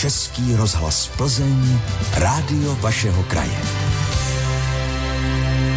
Český 0.00 0.56
rozhlas 0.56 1.08
Plzeň, 1.16 1.78
rádio 2.18 2.74
vašeho 2.74 3.22
kraje. 3.22 3.95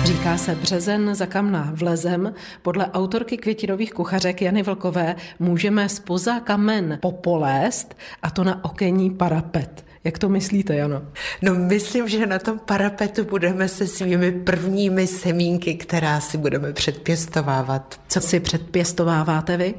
Říká 0.03 0.37
se 0.37 0.55
březen 0.55 1.15
za 1.15 1.25
kamna 1.25 1.71
vlezem. 1.73 2.33
Podle 2.61 2.91
autorky 2.91 3.37
květinových 3.37 3.93
kuchařek 3.93 4.41
Jany 4.41 4.63
Vlkové 4.63 5.15
můžeme 5.39 5.89
spoza 5.89 6.39
kamen 6.39 6.97
popolést 7.01 7.97
a 8.21 8.29
to 8.29 8.43
na 8.43 8.65
okenní 8.65 9.09
parapet. 9.09 9.85
Jak 10.03 10.17
to 10.17 10.29
myslíte, 10.29 10.75
Jano? 10.75 11.01
No 11.41 11.55
myslím, 11.55 12.07
že 12.09 12.25
na 12.25 12.39
tom 12.39 12.59
parapetu 12.59 13.23
budeme 13.25 13.67
se 13.67 13.87
svými 13.87 14.31
prvními 14.31 15.07
semínky, 15.07 15.75
která 15.75 16.19
si 16.19 16.37
budeme 16.37 16.73
předpěstovávat. 16.73 18.01
Co 18.07 18.21
si 18.21 18.39
předpěstováváte 18.39 19.57
vy? 19.57 19.73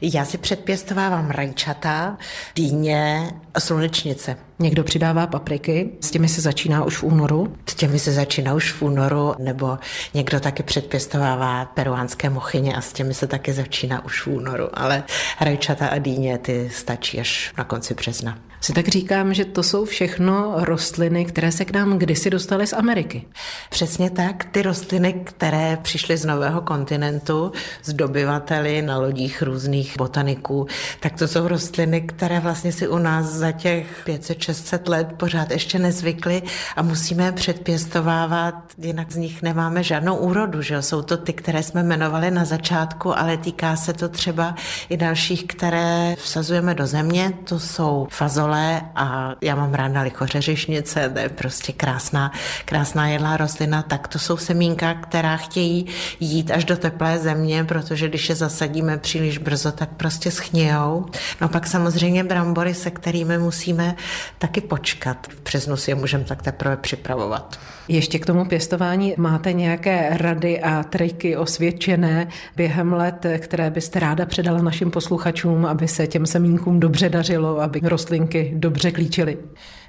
Já 0.00 0.24
si 0.24 0.38
předpěstovávám 0.38 1.30
rajčata, 1.30 2.18
dýně 2.56 3.30
a 3.54 3.60
slunečnice. 3.60 4.36
Někdo 4.62 4.84
přidává 4.84 5.26
papriky, 5.26 5.90
s 6.00 6.10
těmi 6.10 6.28
se 6.28 6.40
začíná 6.40 6.84
už 6.84 6.96
v 6.96 7.02
únoru? 7.02 7.52
S 7.68 7.74
těmi 7.74 7.98
se 7.98 8.12
začíná 8.12 8.54
už 8.54 8.72
v 8.72 8.82
únoru, 8.82 9.34
nebo 9.38 9.78
někdo 10.14 10.40
taky 10.40 10.62
předpěstovává 10.62 11.64
peruánské 11.64 12.30
mochyně 12.30 12.76
a 12.76 12.80
s 12.80 12.92
těmi 12.92 13.14
se 13.14 13.26
taky 13.26 13.52
začíná 13.52 14.04
už 14.04 14.26
v 14.26 14.26
únoru, 14.26 14.68
ale 14.74 15.02
rajčata 15.40 15.86
a 15.86 15.98
dýně 15.98 16.38
ty 16.38 16.70
stačí 16.72 17.20
až 17.20 17.52
na 17.58 17.64
konci 17.64 17.94
března. 17.94 18.38
Si 18.62 18.72
tak 18.72 18.88
říkám, 18.88 19.34
že 19.34 19.44
to 19.44 19.62
jsou 19.62 19.84
všechno 19.84 20.54
rostliny, 20.56 21.24
které 21.24 21.52
se 21.52 21.64
k 21.64 21.72
nám 21.72 21.98
kdysi 21.98 22.30
dostaly 22.30 22.66
z 22.66 22.72
Ameriky. 22.72 23.24
Přesně 23.70 24.10
tak, 24.10 24.44
ty 24.44 24.62
rostliny, 24.62 25.12
které 25.24 25.78
přišly 25.82 26.16
z 26.16 26.24
nového 26.24 26.60
kontinentu, 26.60 27.52
z 27.82 27.92
dobyvateli 27.92 28.82
na 28.82 28.98
lodích 28.98 29.42
různých 29.42 29.94
botaniků, 29.98 30.66
tak 31.00 31.18
to 31.18 31.28
jsou 31.28 31.48
rostliny, 31.48 32.00
které 32.00 32.40
vlastně 32.40 32.72
si 32.72 32.88
u 32.88 32.98
nás 32.98 33.26
za 33.26 33.52
těch 33.52 34.02
500-600 34.50 34.88
let 34.88 35.08
pořád 35.16 35.50
ještě 35.50 35.78
nezvykly 35.78 36.42
a 36.76 36.82
musíme 36.82 37.24
je 37.24 37.32
předpěstovávat, 37.32 38.54
jinak 38.78 39.12
z 39.12 39.16
nich 39.16 39.42
nemáme 39.42 39.82
žádnou 39.82 40.16
úrodu, 40.16 40.62
že 40.62 40.82
Jsou 40.82 41.02
to 41.02 41.16
ty, 41.16 41.32
které 41.32 41.62
jsme 41.62 41.82
jmenovali 41.82 42.30
na 42.30 42.44
začátku, 42.44 43.18
ale 43.18 43.36
týká 43.36 43.76
se 43.76 43.92
to 43.92 44.08
třeba 44.08 44.54
i 44.88 44.96
dalších, 44.96 45.44
které 45.44 46.16
vsazujeme 46.22 46.74
do 46.74 46.86
země, 46.86 47.32
to 47.44 47.60
jsou 47.60 48.06
fazole 48.10 48.82
a 48.94 49.34
já 49.40 49.54
mám 49.54 49.74
ráda 49.74 50.00
lichoře 50.00 50.40
řešnice, 50.40 51.08
to 51.08 51.18
je 51.18 51.28
prostě 51.28 51.72
krásná, 51.72 52.32
krásná 52.64 53.08
jedlá 53.08 53.36
rostlina, 53.36 53.82
tak 53.82 54.08
to 54.08 54.18
jsou 54.18 54.36
semínka, 54.36 54.94
která 54.94 55.36
chtějí 55.36 55.86
jít 56.20 56.50
až 56.50 56.64
do 56.64 56.76
teplé 56.76 57.18
země, 57.18 57.64
protože 57.64 58.08
když 58.08 58.28
je 58.28 58.34
zasadíme 58.34 58.98
příliš 58.98 59.38
brzo, 59.38 59.72
tak 59.72 59.88
prostě 59.96 60.30
schnějou. 60.30 61.06
No 61.40 61.48
pak 61.48 61.66
samozřejmě 61.66 62.24
brambory, 62.24 62.74
se 62.74 62.90
kterými 62.90 63.38
musíme 63.38 63.96
taky 64.40 64.60
počkat. 64.60 65.26
V 65.30 65.42
březnu 65.42 65.76
si 65.76 65.90
je 65.90 65.94
můžeme 65.94 66.24
tak 66.24 66.42
teprve 66.42 66.76
připravovat. 66.76 67.60
Ještě 67.88 68.18
k 68.18 68.26
tomu 68.26 68.44
pěstování 68.44 69.14
máte 69.16 69.52
nějaké 69.52 70.08
rady 70.10 70.60
a 70.60 70.82
triky 70.82 71.36
osvědčené 71.36 72.28
během 72.56 72.92
let, 72.92 73.26
které 73.38 73.70
byste 73.70 74.00
ráda 74.00 74.26
předala 74.26 74.62
našim 74.62 74.90
posluchačům, 74.90 75.66
aby 75.66 75.88
se 75.88 76.06
těm 76.06 76.26
semínkům 76.26 76.80
dobře 76.80 77.08
dařilo, 77.08 77.60
aby 77.60 77.80
rostlinky 77.82 78.52
dobře 78.54 78.90
klíčily? 78.90 79.38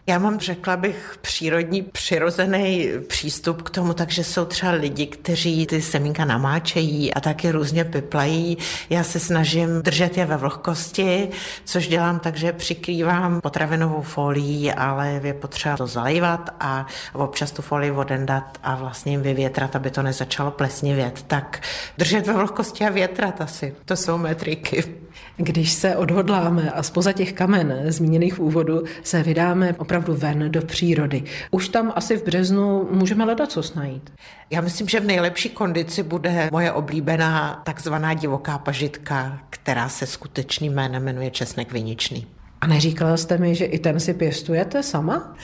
Já 0.07 0.19
mám, 0.19 0.39
řekla 0.39 0.77
bych, 0.77 1.17
přírodní, 1.21 1.81
přirozený 1.81 2.89
přístup 3.07 3.61
k 3.61 3.69
tomu, 3.69 3.93
takže 3.93 4.23
jsou 4.23 4.45
třeba 4.45 4.71
lidi, 4.71 5.07
kteří 5.07 5.65
ty 5.65 5.81
semínka 5.81 6.25
namáčejí 6.25 7.13
a 7.13 7.19
taky 7.19 7.51
různě 7.51 7.85
piplají. 7.85 8.57
Já 8.89 9.03
se 9.03 9.19
snažím 9.19 9.81
držet 9.81 10.17
je 10.17 10.25
ve 10.25 10.37
vlhkosti, 10.37 11.29
což 11.65 11.87
dělám 11.87 12.19
tak, 12.19 12.37
že 12.37 12.53
přikrývám 12.53 13.41
potravinovou 13.41 14.01
folií, 14.01 14.73
ale 14.73 15.21
je 15.23 15.33
potřeba 15.33 15.77
to 15.77 15.87
zalejvat 15.87 16.49
a 16.59 16.87
občas 17.13 17.51
tu 17.51 17.61
folii 17.61 17.91
odendat 17.91 18.57
a 18.63 18.75
vlastně 18.75 19.11
jim 19.11 19.21
vyvětrat, 19.21 19.75
aby 19.75 19.91
to 19.91 20.01
nezačalo 20.01 20.51
plesnivět. 20.51 21.23
Tak 21.27 21.61
držet 21.97 22.27
ve 22.27 22.33
vlhkosti 22.33 22.85
a 22.85 22.89
větrat 22.89 23.41
asi. 23.41 23.75
To 23.85 23.95
jsou 23.95 24.17
mé 24.17 24.35
triky. 24.35 24.83
Když 25.37 25.71
se 25.71 25.95
odhodláme 25.95 26.71
a 26.71 26.83
spoza 26.83 27.11
těch 27.11 27.33
kamen 27.33 27.83
zmíněných 27.87 28.33
v 28.33 28.39
úvodu 28.39 28.83
se 29.03 29.23
vydáme 29.23 29.75
opravdu 29.77 30.15
ven 30.15 30.51
do 30.51 30.61
přírody, 30.61 31.23
už 31.51 31.69
tam 31.69 31.93
asi 31.95 32.17
v 32.17 32.23
březnu 32.23 32.87
můžeme 32.91 33.23
hledat 33.23 33.51
co 33.51 33.61
najít. 33.75 34.13
Já 34.49 34.61
myslím, 34.61 34.87
že 34.87 34.99
v 34.99 35.05
nejlepší 35.05 35.49
kondici 35.49 36.03
bude 36.03 36.49
moje 36.51 36.71
oblíbená 36.71 37.61
takzvaná 37.65 38.13
divoká 38.13 38.57
pažitka, 38.57 39.39
která 39.49 39.89
se 39.89 40.05
skutečným 40.05 40.73
jménem 40.73 41.03
jmenuje 41.03 41.31
česnek 41.31 41.71
viničný. 41.71 42.27
A 42.61 42.67
neříkala 42.67 43.17
jste 43.17 43.37
mi, 43.37 43.55
že 43.55 43.65
i 43.65 43.79
ten 43.79 43.99
si 43.99 44.13
pěstujete 44.13 44.83
sama? 44.83 45.35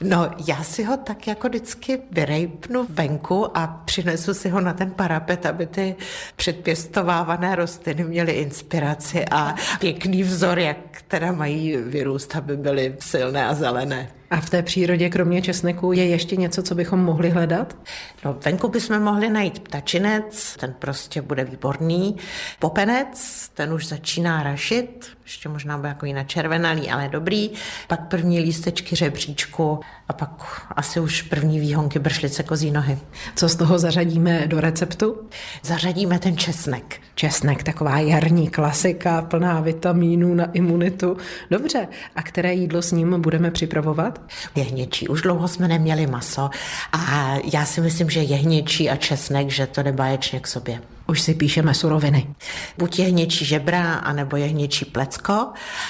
No, 0.00 0.30
já 0.48 0.62
si 0.62 0.84
ho 0.84 0.96
tak 0.96 1.26
jako 1.26 1.48
vždycky 1.48 2.02
vyrejpnu 2.10 2.86
venku 2.88 3.56
a 3.58 3.66
přinesu 3.66 4.34
si 4.34 4.48
ho 4.48 4.60
na 4.60 4.72
ten 4.72 4.90
parapet, 4.90 5.46
aby 5.46 5.66
ty 5.66 5.96
předpěstovávané 6.36 7.54
rostliny 7.54 8.04
měly 8.04 8.32
inspiraci 8.32 9.24
a 9.30 9.54
pěkný 9.80 10.22
vzor, 10.22 10.58
jak 10.58 11.02
teda 11.08 11.32
mají 11.32 11.76
vyrůst, 11.76 12.36
aby 12.36 12.56
byly 12.56 12.96
silné 12.98 13.46
a 13.46 13.54
zelené. 13.54 14.10
A 14.34 14.40
v 14.40 14.50
té 14.50 14.62
přírodě 14.62 15.10
kromě 15.10 15.42
česneku 15.42 15.92
je 15.92 16.06
ještě 16.06 16.36
něco, 16.36 16.62
co 16.62 16.74
bychom 16.74 17.00
mohli 17.00 17.30
hledat? 17.30 17.76
No, 18.24 18.36
venku 18.44 18.68
bychom 18.68 19.00
mohli 19.00 19.30
najít 19.30 19.58
ptačinec, 19.58 20.56
ten 20.60 20.74
prostě 20.78 21.22
bude 21.22 21.44
výborný. 21.44 22.16
Popenec, 22.58 23.48
ten 23.54 23.72
už 23.72 23.86
začíná 23.86 24.42
rašit, 24.42 25.06
ještě 25.24 25.48
možná 25.48 25.76
bude 25.76 25.88
jako 25.88 26.06
jiná 26.06 26.24
červenalý, 26.24 26.90
ale 26.90 27.08
dobrý. 27.08 27.50
Pak 27.88 28.08
první 28.08 28.40
lístečky 28.40 28.96
řebříčku 28.96 29.80
a 30.08 30.12
pak 30.12 30.30
asi 30.76 31.00
už 31.00 31.22
první 31.22 31.60
výhonky 31.60 31.98
bršlice 31.98 32.42
kozí 32.42 32.70
nohy. 32.70 32.98
Co 33.36 33.48
z 33.48 33.56
toho 33.56 33.78
zařadíme 33.78 34.46
do 34.46 34.60
receptu? 34.60 35.28
Zařadíme 35.62 36.18
ten 36.18 36.36
česnek. 36.36 37.00
Česnek, 37.14 37.62
taková 37.62 37.98
jarní 37.98 38.50
klasika, 38.50 39.22
plná 39.22 39.60
vitamínů 39.60 40.34
na 40.34 40.52
imunitu. 40.52 41.16
Dobře, 41.50 41.88
a 42.16 42.22
které 42.22 42.54
jídlo 42.54 42.82
s 42.82 42.92
ním 42.92 43.20
budeme 43.20 43.50
připravovat? 43.50 44.20
Jehněčí. 44.54 45.08
Už 45.08 45.22
dlouho 45.22 45.48
jsme 45.48 45.68
neměli 45.68 46.06
maso 46.06 46.50
a 46.92 47.34
já 47.52 47.64
si 47.64 47.80
myslím, 47.80 48.10
že 48.10 48.20
jehněčí 48.20 48.90
a 48.90 48.96
česnek, 48.96 49.50
že 49.50 49.66
to 49.66 49.82
jde 49.82 49.92
báječně 49.92 50.40
k 50.40 50.46
sobě. 50.46 50.80
Už 51.06 51.20
si 51.20 51.34
píšeme 51.34 51.74
suroviny. 51.74 52.34
Buď 52.78 52.98
jehněčí 52.98 53.44
žebra, 53.44 53.94
anebo 53.94 54.36
jehněčí 54.36 54.84
plecko, 54.84 55.48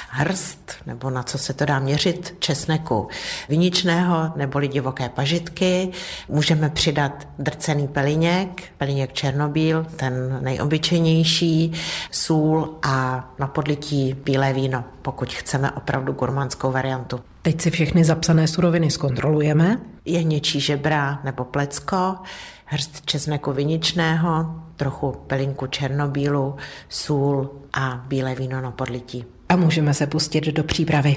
hrst, 0.08 0.72
nebo 0.86 1.10
na 1.10 1.22
co 1.22 1.38
se 1.38 1.54
to 1.54 1.64
dá 1.64 1.78
měřit, 1.78 2.36
česneku 2.38 3.08
viničného, 3.48 4.32
neboli 4.36 4.68
divoké 4.68 5.08
pažitky. 5.08 5.88
Můžeme 6.28 6.70
přidat 6.70 7.28
drcený 7.38 7.88
peliněk, 7.88 8.62
peliněk 8.78 9.12
černobíl, 9.12 9.86
ten 9.96 10.38
nejobyčejnější, 10.42 11.72
sůl 12.10 12.78
a 12.82 13.28
na 13.38 13.46
podlití 13.46 14.14
bílé 14.24 14.52
víno, 14.52 14.84
pokud 15.02 15.32
chceme 15.32 15.70
opravdu 15.70 16.12
gurmanskou 16.12 16.72
variantu. 16.72 17.20
Teď 17.44 17.60
si 17.60 17.70
všechny 17.70 18.04
zapsané 18.04 18.48
suroviny 18.48 18.90
zkontrolujeme. 18.90 19.80
Jehněčí 20.04 20.60
žebra 20.60 21.20
nebo 21.24 21.44
plecko, 21.44 22.16
hrst 22.64 23.06
česneku 23.06 23.52
viničného, 23.52 24.60
trochu 24.76 25.12
pelinku 25.26 25.66
černobílu, 25.66 26.56
sůl 26.88 27.50
a 27.72 28.04
bílé 28.08 28.34
víno 28.34 28.60
na 28.60 28.70
podlití. 28.70 29.24
A 29.48 29.56
můžeme 29.56 29.94
se 29.94 30.06
pustit 30.06 30.44
do 30.44 30.64
přípravy. 30.64 31.16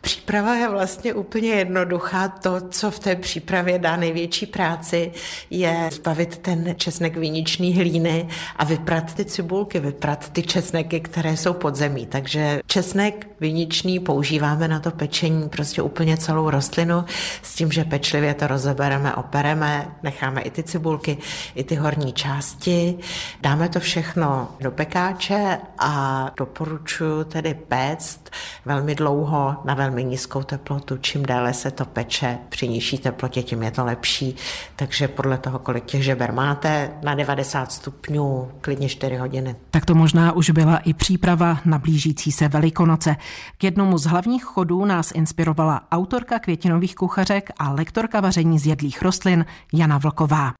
Příprava 0.00 0.54
je 0.54 0.68
vlastně 0.68 1.14
úplně 1.14 1.48
jednoduchá. 1.48 2.28
To, 2.28 2.60
co 2.68 2.90
v 2.90 2.98
té 2.98 3.16
přípravě 3.16 3.78
dá 3.78 3.96
největší 3.96 4.46
práci, 4.46 5.12
je 5.50 5.88
zbavit 5.92 6.38
ten 6.38 6.74
česnek 6.76 7.16
viničný 7.16 7.74
hlíny 7.74 8.28
a 8.56 8.64
vyprat 8.64 9.14
ty 9.14 9.24
cibulky, 9.24 9.80
vyprat 9.80 10.30
ty 10.30 10.42
česneky, 10.42 11.00
které 11.00 11.36
jsou 11.36 11.52
pod 11.52 11.76
zemí. 11.76 12.06
Takže 12.06 12.60
česnek 12.66 13.26
viničný 13.40 14.00
používáme 14.00 14.68
na 14.68 14.80
to 14.80 14.90
pečení 14.90 15.48
prostě 15.48 15.82
úplně 15.82 16.16
celou 16.16 16.50
rostlinu 16.50 17.04
s 17.42 17.54
tím, 17.54 17.72
že 17.72 17.84
pečlivě 17.84 18.34
to 18.34 18.46
rozebereme, 18.46 19.14
opereme, 19.14 19.96
necháme 20.02 20.40
i 20.40 20.50
ty 20.50 20.62
cibulky, 20.62 21.18
i 21.54 21.64
ty 21.64 21.74
horní 21.74 22.12
části. 22.12 22.98
Dáme 23.40 23.68
to 23.68 23.80
všechno 23.80 24.48
do 24.60 24.70
pekáče 24.70 25.58
a 25.78 26.26
doporučuji 26.36 27.24
tedy 27.24 27.54
péct 27.54 28.30
velmi 28.64 28.94
dlouho 28.94 29.56
na 29.64 29.74
velmi 29.74 29.89
velmi 29.90 30.04
nízkou 30.04 30.42
teplotu. 30.42 30.96
Čím 30.96 31.22
déle 31.22 31.54
se 31.54 31.70
to 31.70 31.84
peče, 31.84 32.38
při 32.48 32.68
nižší 32.68 32.98
teplotě, 32.98 33.42
tím 33.42 33.62
je 33.62 33.70
to 33.70 33.84
lepší. 33.84 34.36
Takže 34.76 35.08
podle 35.08 35.38
toho, 35.38 35.58
kolik 35.58 35.84
těch 35.84 36.04
žeber 36.04 36.32
máte, 36.32 36.90
na 37.02 37.14
90 37.14 37.72
stupňů, 37.72 38.48
klidně 38.60 38.88
4 38.88 39.16
hodiny. 39.16 39.56
Tak 39.70 39.84
to 39.84 39.94
možná 39.94 40.32
už 40.32 40.50
byla 40.50 40.76
i 40.76 40.94
příprava 40.94 41.58
na 41.64 41.78
blížící 41.78 42.32
se 42.32 42.48
Velikonoce. 42.48 43.16
K 43.58 43.64
jednomu 43.64 43.98
z 43.98 44.04
hlavních 44.04 44.44
chodů 44.44 44.84
nás 44.84 45.12
inspirovala 45.12 45.82
autorka 45.92 46.38
květinových 46.38 46.94
kuchařek 46.94 47.50
a 47.58 47.72
lektorka 47.72 48.20
vaření 48.20 48.58
z 48.58 48.66
jedlých 48.66 49.02
rostlin 49.02 49.44
Jana 49.72 49.98
Vlková. 49.98 50.52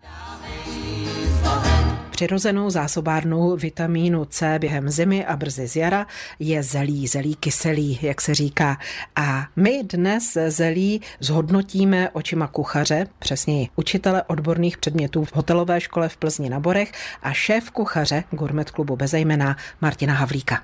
Přirozenou 2.20 2.70
zásobárnou 2.70 3.56
vitamínu 3.56 4.24
C 4.24 4.58
během 4.58 4.90
zimy 4.90 5.26
a 5.26 5.36
brzy 5.36 5.68
z 5.68 5.76
jara 5.76 6.06
je 6.38 6.62
zelí, 6.62 7.06
zelí 7.06 7.34
kyselý, 7.34 7.98
jak 8.02 8.20
se 8.20 8.34
říká. 8.34 8.78
A 9.16 9.46
my 9.56 9.82
dnes 9.84 10.38
zelí 10.48 11.00
zhodnotíme 11.20 12.10
očima 12.10 12.46
kuchaře, 12.46 13.06
přesněji 13.18 13.68
učitele 13.76 14.22
odborných 14.22 14.78
předmětů 14.78 15.24
v 15.24 15.36
hotelové 15.36 15.80
škole 15.80 16.08
v 16.08 16.16
Plzni 16.16 16.50
na 16.50 16.60
Borech 16.60 16.92
a 17.22 17.32
šéf 17.32 17.70
kuchaře 17.70 18.24
Gourmet 18.30 18.70
klubu 18.70 18.96
Bezejmená 18.96 19.56
Martina 19.80 20.14
Havlíka. 20.14 20.60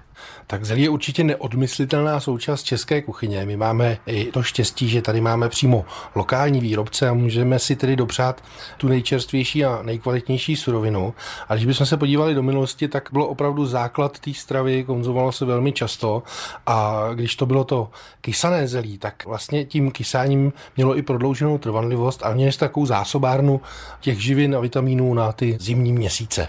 Tak 0.47 0.65
zelí 0.65 0.83
je 0.83 0.89
určitě 0.89 1.25
neodmyslitelná 1.25 2.21
součást 2.21 2.63
české 2.63 3.03
kuchyně. 3.03 3.45
My 3.45 3.57
máme 3.57 3.99
i 4.07 4.25
to 4.25 4.43
štěstí, 4.43 4.89
že 4.89 5.03
tady 5.03 5.21
máme 5.21 5.49
přímo 5.49 5.85
lokální 6.15 6.61
výrobce 6.61 7.09
a 7.09 7.13
můžeme 7.13 7.59
si 7.59 7.77
tedy 7.77 7.97
dopřát 7.97 8.45
tu 8.77 8.89
nejčerstvější 8.89 9.65
a 9.65 9.83
nejkvalitnější 9.83 10.57
surovinu. 10.57 11.15
A 11.49 11.55
když 11.55 11.67
bychom 11.67 11.87
se 11.87 11.97
podívali 11.97 12.35
do 12.35 12.43
minulosti, 12.43 12.89
tak 12.89 13.09
bylo 13.13 13.27
opravdu 13.27 13.67
základ 13.67 14.19
té 14.19 14.35
stravy, 14.35 14.85
konzumovalo 14.85 15.33
se 15.33 15.45
velmi 15.45 15.73
často 15.73 16.23
a 16.67 17.09
když 17.15 17.37
to 17.37 17.47
bylo 17.47 17.65
to 17.65 17.91
kysané 18.21 18.69
zelí, 18.69 18.99
tak 18.99 19.27
vlastně 19.27 19.65
tím 19.65 19.91
kysáním 19.91 20.53
mělo 20.77 20.99
i 20.99 21.03
prodlouženou 21.03 21.59
trvanlivost 21.59 22.23
a 22.23 22.35
měli 22.35 22.53
takovou 22.53 22.87
zásobárnu 22.87 23.61
těch 24.01 24.23
živin 24.23 24.57
a 24.57 24.61
vitamínů 24.61 25.15
na 25.15 25.33
ty 25.33 25.59
zimní 25.61 25.93
měsíce. 25.93 26.49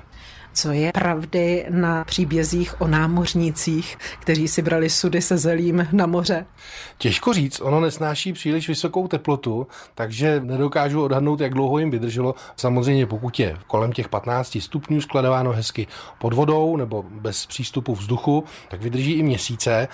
Co 0.57 0.71
je 0.71 0.91
pravdy 0.91 1.65
na 1.69 2.03
příbězích 2.03 2.81
o 2.81 2.87
námořnících, 2.87 3.97
kteří 4.19 4.47
si 4.47 4.61
brali 4.61 4.89
sudy 4.89 5.21
se 5.21 5.37
zelím 5.37 5.87
na 5.91 6.05
moře? 6.05 6.45
Těžko 6.97 7.33
říct, 7.33 7.61
ono 7.61 7.79
nesnáší 7.79 8.33
příliš 8.33 8.67
vysokou 8.67 9.07
teplotu, 9.07 9.67
takže 9.95 10.41
nedokážu 10.43 11.03
odhadnout, 11.03 11.41
jak 11.41 11.53
dlouho 11.53 11.79
jim 11.79 11.91
vydrželo. 11.91 12.35
Samozřejmě 12.55 13.05
pokud 13.05 13.39
je 13.39 13.57
kolem 13.67 13.91
těch 13.91 14.09
15 14.09 14.57
stupňů 14.61 15.01
skladováno 15.01 15.51
hezky 15.51 15.87
pod 16.19 16.33
vodou 16.33 16.77
nebo 16.77 17.05
bez 17.09 17.45
přístupu 17.45 17.95
vzduchu, 17.95 18.43
tak 18.69 18.81
vydrží 18.81 19.11
i 19.13 19.23
měsíce, 19.23 19.87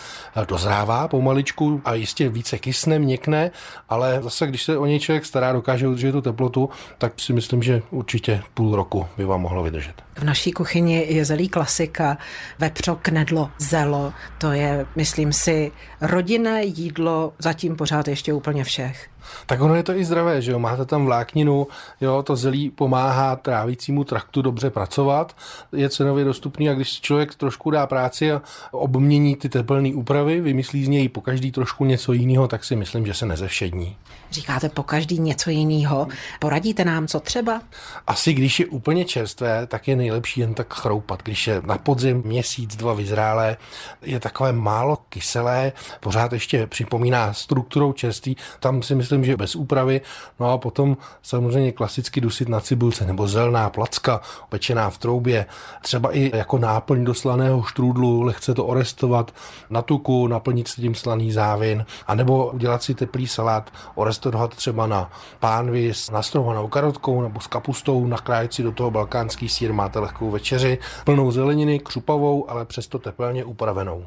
dozrává 0.48 1.08
pomaličku 1.08 1.82
a 1.86 1.94
jistě 1.94 2.30
více 2.30 2.58
kysne, 2.58 3.00
měkne, 3.00 3.52
ale 3.90 4.20
zase, 4.22 4.48
když 4.48 4.64
se 4.64 4.78
o 4.78 4.86
něj 4.86 5.00
člověk 5.00 5.26
stará, 5.26 5.54
dokáže 5.54 5.88
udržet 5.88 6.12
tu 6.12 6.22
teplotu, 6.22 6.70
tak 6.98 7.14
si 7.20 7.34
myslím, 7.34 7.64
že 7.64 7.82
určitě 7.92 8.42
půl 8.54 8.76
roku 8.76 9.08
by 9.18 9.26
vám 9.26 9.42
mohlo 9.42 9.64
vydržet. 9.64 10.04
V 10.16 10.24
naší 10.24 10.52
kuchyni 10.52 11.06
je 11.10 11.26
zelí 11.26 11.50
klasika, 11.50 12.18
vepřo, 12.60 13.00
knedlo, 13.02 13.52
zelo. 13.58 14.14
To 14.38 14.52
je, 14.52 14.86
myslím 14.96 15.34
si, 15.34 15.72
rodinné 16.02 16.64
jídlo 16.64 17.34
zatím 17.40 17.76
pořád 17.76 18.08
ještě 18.08 18.34
úplně 18.34 18.64
všech. 18.64 19.10
Tak 19.46 19.62
ono 19.62 19.76
je 19.76 19.84
to 19.84 19.94
i 19.94 20.06
zdravé, 20.06 20.42
že 20.42 20.52
jo? 20.52 20.60
Máte 20.60 20.86
tam 20.86 21.06
vlákninu, 21.06 21.68
jo, 22.02 22.24
to 22.24 22.36
zelí 22.36 22.70
pomáhá 22.70 23.36
trávicímu 23.36 24.04
traktu 24.04 24.42
dobře 24.42 24.70
pracovat, 24.70 25.36
je 25.72 25.90
cenově 25.90 26.26
dostupný 26.26 26.70
a 26.70 26.74
když 26.74 27.02
člověk 27.02 27.36
trošku 27.36 27.72
dá 27.72 27.88
práci 27.88 28.32
a 28.32 28.42
obmění 28.72 29.36
ty 29.36 29.50
teplné 29.50 29.90
úpravy, 29.94 30.42
vymyslí 30.42 30.86
z 30.86 30.88
něj 30.88 31.10
po 31.10 31.22
každý 31.22 31.52
trošku 31.52 31.86
něco 31.86 32.14
jiného, 32.14 32.48
tak 32.48 32.64
si 32.64 32.76
myslím, 32.76 33.06
že 33.06 33.14
se 33.14 33.26
nezevšední. 33.26 33.96
Říkáte 34.32 34.70
po 34.70 34.84
každý 34.84 35.20
něco 35.20 35.50
jiného. 35.50 36.08
Poradíte 36.40 36.86
nám, 36.86 37.08
co 37.08 37.20
třeba? 37.20 37.62
Asi 38.08 38.34
když 38.34 38.60
je 38.60 38.66
úplně 38.66 39.06
čerstvé, 39.06 39.68
tak 39.68 39.88
je 39.88 39.96
nejlepší 39.96 40.42
jen 40.42 40.54
tak 40.54 40.74
chroupat. 40.74 41.24
Když 41.24 41.48
je 41.48 41.62
na 41.66 41.78
podzim 41.78 42.22
měsíc, 42.26 42.76
dva 42.76 42.94
vyzrálé, 42.94 43.58
je 44.02 44.20
takové 44.20 44.54
málo 44.54 44.98
kyselé, 45.10 45.72
pořád 46.00 46.34
ještě 46.34 46.68
připomíná 46.68 47.34
strukturou 47.34 47.94
čerství, 47.94 48.38
tam 48.60 48.84
si 48.84 48.96
myslím, 48.96 49.13
myslím, 49.18 49.34
že 49.34 49.38
bez 49.38 49.56
úpravy. 49.56 50.02
No 50.40 50.52
a 50.52 50.58
potom 50.58 50.98
samozřejmě 51.22 51.72
klasicky 51.72 52.22
dusit 52.22 52.50
na 52.50 52.60
cibulce 52.60 53.06
nebo 53.06 53.28
zelná 53.28 53.70
placka, 53.70 54.22
pečená 54.50 54.90
v 54.90 54.98
troubě, 54.98 55.46
třeba 55.82 56.18
i 56.18 56.32
jako 56.38 56.58
náplň 56.58 57.04
do 57.04 57.14
slaného 57.14 57.64
štrůdlu, 57.64 58.22
lehce 58.22 58.54
to 58.54 58.66
orestovat 58.66 59.32
na 59.70 59.82
tuku, 59.82 60.28
naplnit 60.28 60.68
si 60.68 60.82
tím 60.82 60.96
slaný 60.96 61.32
závin, 61.32 61.86
anebo 62.08 62.52
udělat 62.52 62.84
si 62.84 62.94
teplý 62.94 63.28
salát, 63.28 63.72
orestovat 63.96 64.56
třeba 64.56 64.88
na 64.88 65.12
pánvi 65.40 65.94
s 65.94 66.10
nastrovanou 66.10 66.68
karotkou 66.68 67.22
nebo 67.22 67.40
s 67.40 67.48
kapustou, 67.48 68.08
nakrájet 68.08 68.54
si 68.54 68.64
do 68.64 68.72
toho 68.72 68.92
balkánský 68.92 69.50
sír, 69.50 69.74
máte 69.74 70.00
lehkou 70.00 70.32
večeři, 70.32 70.78
plnou 71.06 71.32
zeleniny, 71.32 71.80
křupavou, 71.80 72.50
ale 72.50 72.66
přesto 72.66 73.00
teplně 73.00 73.46
upravenou. 73.46 74.06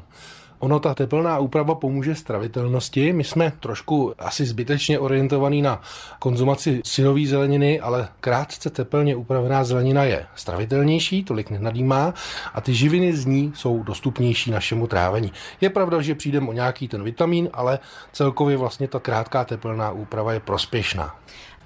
Ono 0.59 0.79
ta 0.79 0.93
teplná 0.93 1.39
úprava 1.39 1.75
pomůže 1.75 2.15
stravitelnosti. 2.15 3.13
My 3.13 3.23
jsme 3.23 3.51
trošku 3.59 4.13
asi 4.19 4.45
zbytečně 4.45 4.99
orientovaní 4.99 5.61
na 5.61 5.81
konzumaci 6.19 6.81
syrové 6.85 7.25
zeleniny, 7.25 7.79
ale 7.79 8.07
krátce 8.19 8.69
teplně 8.69 9.15
upravená 9.15 9.63
zelenina 9.63 10.03
je 10.03 10.25
stravitelnější, 10.35 11.23
tolik 11.23 11.49
nenadýmá 11.49 12.13
a 12.53 12.61
ty 12.61 12.73
živiny 12.73 13.13
z 13.13 13.25
ní 13.25 13.51
jsou 13.55 13.83
dostupnější 13.83 14.51
našemu 14.51 14.87
trávení. 14.87 15.31
Je 15.61 15.69
pravda, 15.69 16.01
že 16.01 16.15
přijdeme 16.15 16.47
o 16.47 16.53
nějaký 16.53 16.87
ten 16.87 17.03
vitamin, 17.03 17.49
ale 17.53 17.79
celkově 18.13 18.57
vlastně 18.57 18.87
ta 18.87 18.99
krátká 18.99 19.45
teplná 19.45 19.91
úprava 19.91 20.33
je 20.33 20.39
prospěšná 20.39 21.15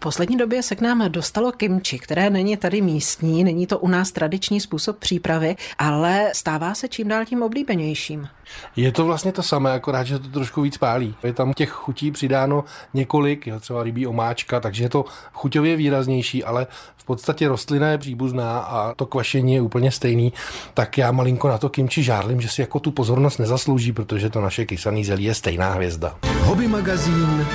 poslední 0.02 0.38
době 0.38 0.64
se 0.64 0.76
k 0.76 0.82
nám 0.82 1.12
dostalo 1.12 1.52
kimči, 1.52 2.00
které 2.00 2.30
není 2.30 2.58
tady 2.58 2.82
místní, 2.82 3.44
není 3.44 3.68
to 3.68 3.80
u 3.80 3.88
nás 3.88 4.12
tradiční 4.12 4.60
způsob 4.62 4.98
přípravy, 4.98 5.56
ale 5.78 6.30
stává 6.34 6.74
se 6.74 6.88
čím 6.88 7.08
dál 7.08 7.26
tím 7.26 7.44
oblíbenějším. 7.44 8.28
Je 8.76 8.92
to 8.92 9.06
vlastně 9.06 9.32
to 9.32 9.44
samé, 9.44 9.72
akorát, 9.72 10.04
že 10.04 10.20
to 10.20 10.28
trošku 10.28 10.62
víc 10.62 10.78
pálí. 10.78 11.16
Je 11.24 11.34
tam 11.34 11.54
těch 11.54 11.70
chutí 11.70 12.12
přidáno 12.12 12.64
několik, 12.94 13.48
jo, 13.48 13.60
třeba 13.60 13.84
rybí 13.84 14.08
omáčka, 14.08 14.60
takže 14.60 14.84
je 14.84 14.90
to 14.90 15.06
chuťově 15.34 15.76
výraznější, 15.76 16.44
ale 16.44 16.68
v 16.98 17.04
podstatě 17.06 17.48
rostlina 17.48 17.88
je 17.88 17.98
příbuzná 17.98 18.60
a 18.60 18.94
to 18.94 19.06
kvašení 19.06 19.54
je 19.54 19.62
úplně 19.62 19.92
stejný, 19.92 20.34
tak 20.74 20.98
já 20.98 21.12
malinko 21.12 21.48
na 21.48 21.58
to 21.58 21.70
kimči 21.70 22.04
žárlím, 22.04 22.42
že 22.42 22.50
si 22.50 22.62
jako 22.62 22.80
tu 22.80 22.92
pozornost 22.92 23.38
nezaslouží, 23.38 23.92
protože 23.92 24.30
to 24.30 24.42
naše 24.42 24.66
kysaný 24.66 25.06
zelí 25.06 25.24
je 25.24 25.34
stejná 25.34 25.74
hvězda. 25.74 26.16
Hobby 26.42 26.68
magazín 26.68 27.48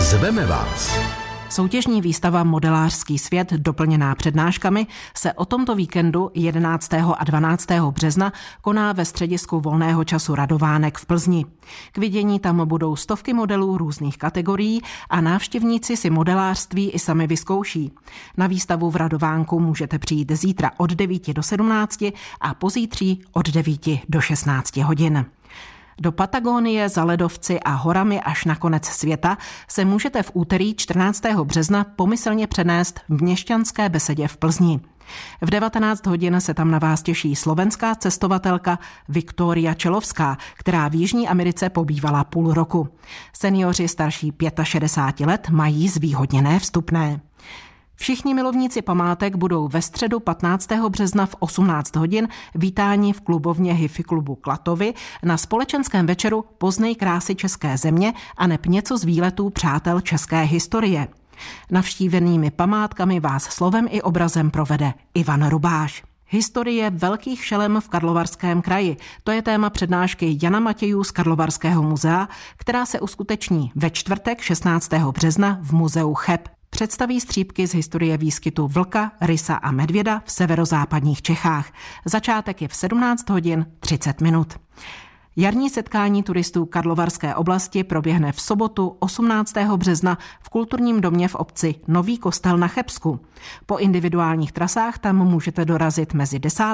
Zveme 0.00 0.46
vás. 0.46 1.19
Soutěžní 1.50 2.00
výstava 2.00 2.44
Modelářský 2.44 3.18
svět, 3.18 3.52
doplněná 3.52 4.14
přednáškami, 4.14 4.86
se 5.16 5.32
o 5.32 5.44
tomto 5.44 5.74
víkendu 5.74 6.30
11. 6.34 6.94
a 6.94 7.24
12. 7.24 7.66
března 7.90 8.32
koná 8.60 8.92
ve 8.92 9.04
středisku 9.04 9.60
volného 9.60 10.04
času 10.04 10.34
Radovánek 10.34 10.98
v 10.98 11.06
Plzni. 11.06 11.46
K 11.92 11.98
vidění 11.98 12.40
tam 12.40 12.68
budou 12.68 12.96
stovky 12.96 13.32
modelů 13.32 13.78
různých 13.78 14.18
kategorií 14.18 14.80
a 15.10 15.20
návštěvníci 15.20 15.96
si 15.96 16.10
modelářství 16.10 16.90
i 16.90 16.98
sami 16.98 17.26
vyzkouší. 17.26 17.92
Na 18.36 18.46
výstavu 18.46 18.90
v 18.90 18.96
Radovánku 18.96 19.60
můžete 19.60 19.98
přijít 19.98 20.32
zítra 20.32 20.70
od 20.76 20.90
9 20.90 21.28
do 21.28 21.42
17 21.42 22.02
a 22.40 22.54
pozítří 22.54 23.22
od 23.32 23.48
9 23.48 23.80
do 24.08 24.20
16 24.20 24.76
hodin. 24.76 25.26
Do 26.02 26.12
Patagonie 26.12 26.88
za 26.88 27.04
ledovci 27.04 27.60
a 27.60 27.70
horami 27.70 28.20
až 28.20 28.44
na 28.44 28.56
konec 28.56 28.84
světa 28.84 29.38
se 29.68 29.84
můžete 29.84 30.22
v 30.22 30.30
úterý 30.34 30.74
14. 30.74 31.22
března 31.44 31.84
pomyslně 31.84 32.46
přenést 32.46 33.00
v 33.08 33.22
měšťanské 33.22 33.88
besedě 33.88 34.28
v 34.28 34.36
Plzni. 34.36 34.80
V 35.40 35.50
19 35.50 36.06
hodin 36.06 36.40
se 36.40 36.54
tam 36.54 36.70
na 36.70 36.78
vás 36.78 37.02
těší 37.02 37.36
slovenská 37.36 37.94
cestovatelka 37.94 38.78
Viktoria 39.08 39.74
Čelovská, 39.74 40.36
která 40.54 40.88
v 40.88 40.94
Jižní 40.94 41.28
Americe 41.28 41.68
pobývala 41.70 42.24
půl 42.24 42.54
roku. 42.54 42.88
Seniori 43.32 43.88
starší 43.88 44.32
65 44.62 45.26
let 45.26 45.48
mají 45.50 45.88
zvýhodněné 45.88 46.58
vstupné. 46.58 47.20
Všichni 48.02 48.34
milovníci 48.34 48.82
památek 48.82 49.36
budou 49.36 49.68
ve 49.68 49.82
středu 49.82 50.20
15. 50.20 50.68
března 50.88 51.26
v 51.26 51.36
18 51.38 51.96
hodin 51.96 52.28
vítáni 52.54 53.12
v 53.12 53.20
klubovně 53.20 53.74
Hifi 53.74 54.02
klubu 54.02 54.34
Klatovi 54.34 54.94
na 55.22 55.36
společenském 55.36 56.06
večeru 56.06 56.44
Poznej 56.58 56.94
krásy 56.94 57.34
české 57.34 57.78
země 57.78 58.12
a 58.36 58.46
neb 58.46 58.66
něco 58.66 58.98
z 58.98 59.04
výletů 59.04 59.50
přátel 59.50 60.00
české 60.00 60.42
historie. 60.42 61.08
Navštívenými 61.70 62.50
památkami 62.50 63.20
vás 63.20 63.44
slovem 63.44 63.88
i 63.90 64.02
obrazem 64.02 64.50
provede 64.50 64.94
Ivan 65.14 65.48
Rubáš. 65.48 66.02
Historie 66.26 66.90
velkých 66.90 67.44
šelem 67.44 67.80
v 67.80 67.88
Karlovarském 67.88 68.62
kraji. 68.62 68.96
To 69.24 69.32
je 69.32 69.42
téma 69.42 69.70
přednášky 69.70 70.38
Jana 70.42 70.60
Matějů 70.60 71.04
z 71.04 71.10
Karlovarského 71.10 71.82
muzea, 71.82 72.28
která 72.56 72.86
se 72.86 73.00
uskuteční 73.00 73.72
ve 73.74 73.90
čtvrtek 73.90 74.40
16. 74.40 74.90
března 74.92 75.58
v 75.62 75.72
muzeu 75.72 76.14
Cheb 76.14 76.59
představí 76.70 77.20
střípky 77.20 77.66
z 77.66 77.74
historie 77.74 78.16
výskytu 78.16 78.68
vlka, 78.68 79.12
rysa 79.20 79.54
a 79.54 79.70
medvěda 79.70 80.22
v 80.24 80.32
severozápadních 80.32 81.22
Čechách. 81.22 81.72
Začátek 82.04 82.62
je 82.62 82.68
v 82.68 82.74
17 82.74 83.30
hodin 83.30 83.66
30 83.80 84.20
minut. 84.20 84.58
Jarní 85.36 85.70
setkání 85.70 86.22
turistů 86.22 86.66
Karlovarské 86.66 87.34
oblasti 87.34 87.84
proběhne 87.84 88.32
v 88.32 88.40
sobotu 88.40 88.96
18. 88.98 89.54
března 89.76 90.18
v 90.40 90.48
kulturním 90.48 91.00
domě 91.00 91.28
v 91.28 91.34
obci 91.34 91.74
Nový 91.88 92.18
kostel 92.18 92.58
na 92.58 92.68
Chebsku. 92.68 93.20
Po 93.66 93.76
individuálních 93.76 94.52
trasách 94.52 94.98
tam 94.98 95.16
můžete 95.16 95.64
dorazit 95.64 96.14
mezi 96.14 96.38
10. 96.38 96.64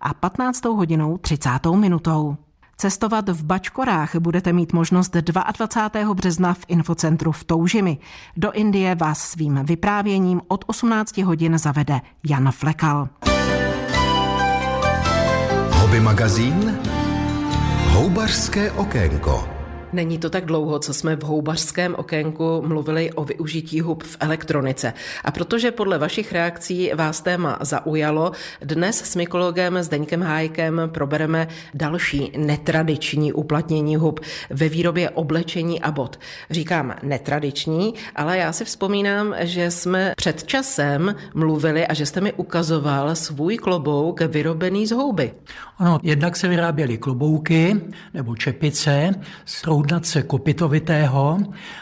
a 0.00 0.14
15. 0.14 0.64
hodinou 0.64 1.18
30. 1.18 1.50
minutou. 1.74 2.36
Cestovat 2.76 3.28
v 3.28 3.44
Bačkorách 3.44 4.16
budete 4.16 4.52
mít 4.52 4.72
možnost 4.72 5.10
22. 5.12 6.14
března 6.14 6.54
v 6.54 6.64
infocentru 6.68 7.32
v 7.32 7.44
Toužimi. 7.44 7.98
Do 8.36 8.52
Indie 8.52 8.94
vás 8.94 9.30
svým 9.30 9.60
vyprávěním 9.64 10.40
od 10.48 10.64
18 10.66 11.18
hodin 11.18 11.58
zavede 11.58 12.00
Jan 12.28 12.52
Flekal. 12.52 13.08
Hobby 15.70 16.00
magazín 16.00 16.78
Houbařské 17.88 18.72
okénko. 18.72 19.53
Není 19.94 20.18
to 20.18 20.30
tak 20.30 20.44
dlouho, 20.44 20.78
co 20.78 20.94
jsme 20.94 21.16
v 21.16 21.22
houbařském 21.22 21.94
okénku 21.94 22.62
mluvili 22.66 23.12
o 23.12 23.24
využití 23.24 23.80
hub 23.80 24.02
v 24.02 24.16
elektronice. 24.20 24.92
A 25.24 25.30
protože 25.30 25.70
podle 25.70 25.98
vašich 25.98 26.32
reakcí 26.32 26.90
vás 26.94 27.20
téma 27.20 27.58
zaujalo, 27.60 28.32
dnes 28.60 28.98
s 29.04 29.16
mykologem 29.16 29.82
Zdeňkem 29.82 30.22
Hájkem 30.22 30.80
probereme 30.86 31.48
další 31.74 32.32
netradiční 32.36 33.32
uplatnění 33.32 33.96
hub 33.96 34.20
ve 34.50 34.68
výrobě 34.68 35.10
oblečení 35.10 35.82
a 35.82 35.90
bod. 35.90 36.18
Říkám 36.50 36.94
netradiční, 37.02 37.94
ale 38.16 38.38
já 38.38 38.52
si 38.52 38.64
vzpomínám, 38.64 39.34
že 39.40 39.70
jsme 39.70 40.12
před 40.16 40.44
časem 40.44 41.14
mluvili 41.34 41.86
a 41.86 41.94
že 41.94 42.06
jste 42.06 42.20
mi 42.20 42.32
ukazoval 42.32 43.16
svůj 43.16 43.56
klobouk 43.56 44.20
vyrobený 44.20 44.86
z 44.86 44.92
houby. 44.92 45.32
Ano, 45.78 46.00
jednak 46.02 46.36
se 46.36 46.48
vyráběly 46.48 46.98
klobouky 46.98 47.80
nebo 48.14 48.36
čepice 48.36 49.10
z 49.44 49.62
proudnace 49.84 50.22
kopitovitého. 50.22 51.38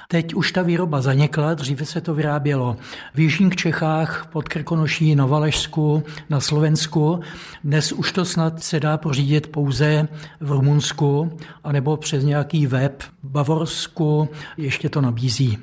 Teď 0.09 0.35
už 0.35 0.53
ta 0.53 0.63
výroba 0.63 1.01
zanikla, 1.01 1.55
dříve 1.55 1.85
se 1.85 2.01
to 2.01 2.15
vyrábělo 2.15 2.77
v 3.15 3.21
Jižních 3.21 3.57
Čechách, 3.57 4.29
pod 4.33 4.49
Krkonoší, 4.49 5.15
na 5.15 5.27
Valašsku, 5.27 6.03
na 6.31 6.41
Slovensku. 6.41 7.21
Dnes 7.65 7.93
už 7.93 8.13
to 8.13 8.25
snad 8.25 8.63
se 8.63 8.81
dá 8.81 8.97
pořídit 8.97 9.47
pouze 9.47 10.09
v 10.41 10.51
Rumunsku, 10.51 11.39
anebo 11.65 11.97
přes 11.97 12.25
nějaký 12.25 12.67
web 12.67 13.03
Bavorsku 13.23 14.29
ještě 14.57 14.89
to 14.89 15.01
nabízí. 15.01 15.59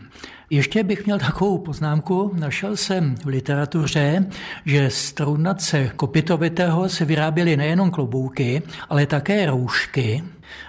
Ještě 0.49 0.83
bych 0.83 1.05
měl 1.05 1.19
takovou 1.19 1.57
poznámku. 1.57 2.31
Našel 2.35 2.77
jsem 2.77 3.15
v 3.15 3.27
literatuře, 3.27 4.25
že 4.65 4.89
z 4.89 5.13
trůnace 5.13 5.91
kopitovitého 5.95 6.89
se 6.89 7.05
vyráběly 7.05 7.57
nejenom 7.57 7.91
klobouky, 7.91 8.61
ale 8.89 9.05
také 9.05 9.45
roušky. 9.45 10.23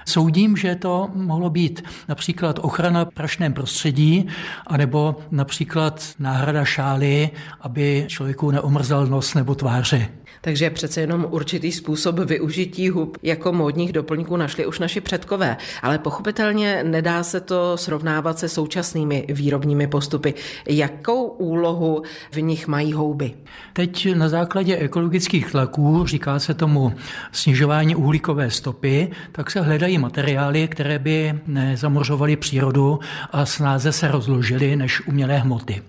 Soudím, 0.07 0.57
že 0.57 0.75
to 0.75 1.11
mohlo 1.14 1.51
být 1.51 1.85
například 2.09 2.59
ochrana 2.62 3.05
prašném 3.05 3.53
prostředí, 3.53 4.29
anebo 4.66 5.16
například 5.31 6.09
náhrada 6.19 6.64
šály, 6.64 7.31
aby 7.61 8.05
člověku 8.09 8.51
neomrzal 8.51 9.07
nos 9.07 9.35
nebo 9.35 9.55
tváře. 9.55 10.09
Takže 10.40 10.70
přece 10.70 11.00
jenom 11.00 11.26
určitý 11.31 11.72
způsob 11.72 12.18
využití 12.18 12.90
hub 12.90 13.18
jako 13.22 13.53
módních 13.53 13.92
doplňků 13.92 14.37
našli 14.37 14.66
už 14.66 14.79
naši 14.79 15.00
předkové. 15.00 15.57
Ale 15.83 15.98
pochopitelně 15.98 16.85
nedá 16.85 17.22
se 17.22 17.40
to 17.40 17.76
srovnávat 17.76 18.38
se 18.38 18.48
současnými 18.48 19.26
výrobními 19.29 19.87
postupy. 19.87 20.35
Jakou 20.68 21.24
úlohu 21.26 22.03
v 22.33 22.42
nich 22.42 22.66
mají 22.66 22.92
houby? 22.92 23.33
Teď 23.72 24.14
na 24.14 24.29
základě 24.29 24.76
ekologických 24.76 25.50
tlaků, 25.50 26.07
říká 26.07 26.38
se 26.38 26.55
tomu 26.55 26.92
snižování 27.33 27.96
uhlíkové 27.96 28.50
stopy, 28.50 29.11
tak 29.33 29.50
se 29.50 29.61
hledají 29.61 29.98
materiály, 29.98 30.68
které 30.68 30.98
by 30.98 31.35
nezamořovaly 31.46 32.37
přírodu 32.37 32.98
a 33.33 33.46
snáze 33.46 33.92
se 33.92 34.09
rozložily 34.09 34.76
než 34.76 35.07
umělé 35.07 35.38
hmoty. 35.38 35.83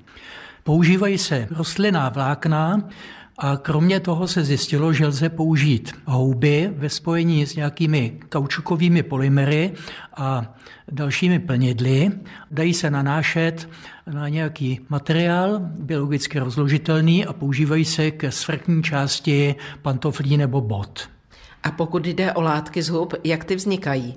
Používají 0.63 1.17
se 1.17 1.47
rostlinná 1.51 2.09
vlákna, 2.09 2.81
a 3.43 3.57
kromě 3.57 3.99
toho 3.99 4.27
se 4.27 4.43
zjistilo, 4.43 4.93
že 4.93 5.07
lze 5.07 5.29
použít 5.29 5.93
houby 6.05 6.69
ve 6.75 6.89
spojení 6.89 7.45
s 7.45 7.55
nějakými 7.55 8.19
kaučukovými 8.29 9.03
polymery 9.03 9.71
a 10.15 10.55
dalšími 10.91 11.39
plnidly. 11.39 12.11
Dají 12.51 12.73
se 12.73 12.91
nanášet 12.91 13.69
na 14.13 14.29
nějaký 14.29 14.79
materiál 14.89 15.59
biologicky 15.59 16.39
rozložitelný 16.39 17.25
a 17.25 17.33
používají 17.33 17.85
se 17.85 18.11
ke 18.11 18.31
svrchní 18.31 18.83
části 18.83 19.55
pantoflí 19.81 20.37
nebo 20.37 20.61
bot. 20.61 21.09
A 21.63 21.71
pokud 21.71 22.05
jde 22.05 22.33
o 22.33 22.41
látky 22.41 22.81
z 22.83 22.89
hub, 22.89 23.13
jak 23.23 23.45
ty 23.45 23.55
vznikají? 23.55 24.15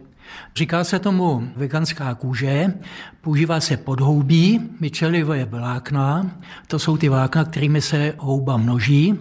Říká 0.57 0.85
se 0.85 0.99
tomu 0.99 1.49
veganská 1.57 2.15
kůže, 2.15 2.75
používá 3.21 3.61
se 3.61 3.77
podhoubí, 3.77 4.61
myčelivé 4.81 5.45
vlákna, 5.45 6.31
to 6.67 6.79
jsou 6.79 6.97
ty 6.97 7.09
vlákna, 7.09 7.45
kterými 7.45 7.81
se 7.81 8.15
houba 8.19 8.57
množí, 8.57 9.19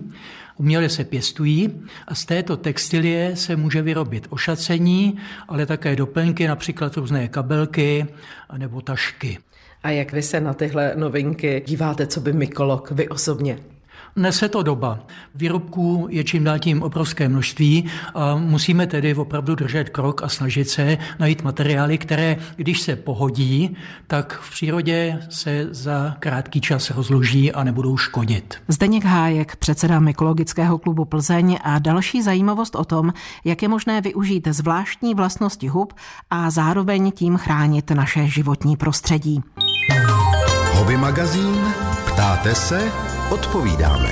uměle 0.57 0.89
se 0.89 1.03
pěstují 1.03 1.83
a 2.07 2.15
z 2.15 2.25
této 2.25 2.57
textilie 2.57 3.35
se 3.35 3.55
může 3.55 3.81
vyrobit 3.81 4.27
ošacení, 4.29 5.17
ale 5.47 5.65
také 5.65 5.95
doplňky, 5.95 6.47
například 6.47 6.97
různé 6.97 7.27
kabelky 7.27 8.05
nebo 8.57 8.81
tašky. 8.81 9.37
A 9.83 9.89
jak 9.89 10.11
vy 10.11 10.21
se 10.21 10.39
na 10.39 10.53
tyhle 10.53 10.93
novinky 10.95 11.63
díváte, 11.67 12.07
co 12.07 12.19
by 12.21 12.33
mykolog, 12.33 12.91
vy 12.91 13.09
osobně? 13.09 13.59
Nese 14.15 14.49
to 14.49 14.63
doba. 14.63 14.99
Výrobků 15.35 16.07
je 16.09 16.23
čím 16.23 16.43
dál 16.43 16.59
tím 16.59 16.83
obrovské 16.83 17.29
množství 17.29 17.85
a 18.15 18.35
musíme 18.35 18.87
tedy 18.87 19.15
opravdu 19.15 19.55
držet 19.55 19.89
krok 19.89 20.23
a 20.23 20.29
snažit 20.29 20.69
se 20.69 20.97
najít 21.19 21.43
materiály, 21.43 21.97
které, 21.97 22.37
když 22.55 22.81
se 22.81 22.95
pohodí, 22.95 23.75
tak 24.07 24.39
v 24.41 24.51
přírodě 24.51 25.19
se 25.29 25.67
za 25.71 26.15
krátký 26.19 26.61
čas 26.61 26.89
rozloží 26.89 27.51
a 27.51 27.63
nebudou 27.63 27.97
škodit. 27.97 28.55
Zdeněk 28.67 29.05
Hájek, 29.05 29.55
předseda 29.55 29.99
Mykologického 29.99 30.77
klubu 30.77 31.05
Plzeň 31.05 31.57
a 31.63 31.79
další 31.79 32.21
zajímavost 32.21 32.75
o 32.75 32.85
tom, 32.85 33.13
jak 33.45 33.61
je 33.61 33.67
možné 33.67 34.01
využít 34.01 34.47
zvláštní 34.51 35.15
vlastnosti 35.15 35.67
hub 35.67 35.93
a 36.29 36.49
zároveň 36.49 37.11
tím 37.11 37.37
chránit 37.37 37.91
naše 37.91 38.27
životní 38.27 38.77
prostředí. 38.77 39.41
Hobby 40.73 40.97
magazín 40.97 41.61
Ptáte 42.13 42.55
se? 42.55 43.12
Odpovídáme. 43.31 44.09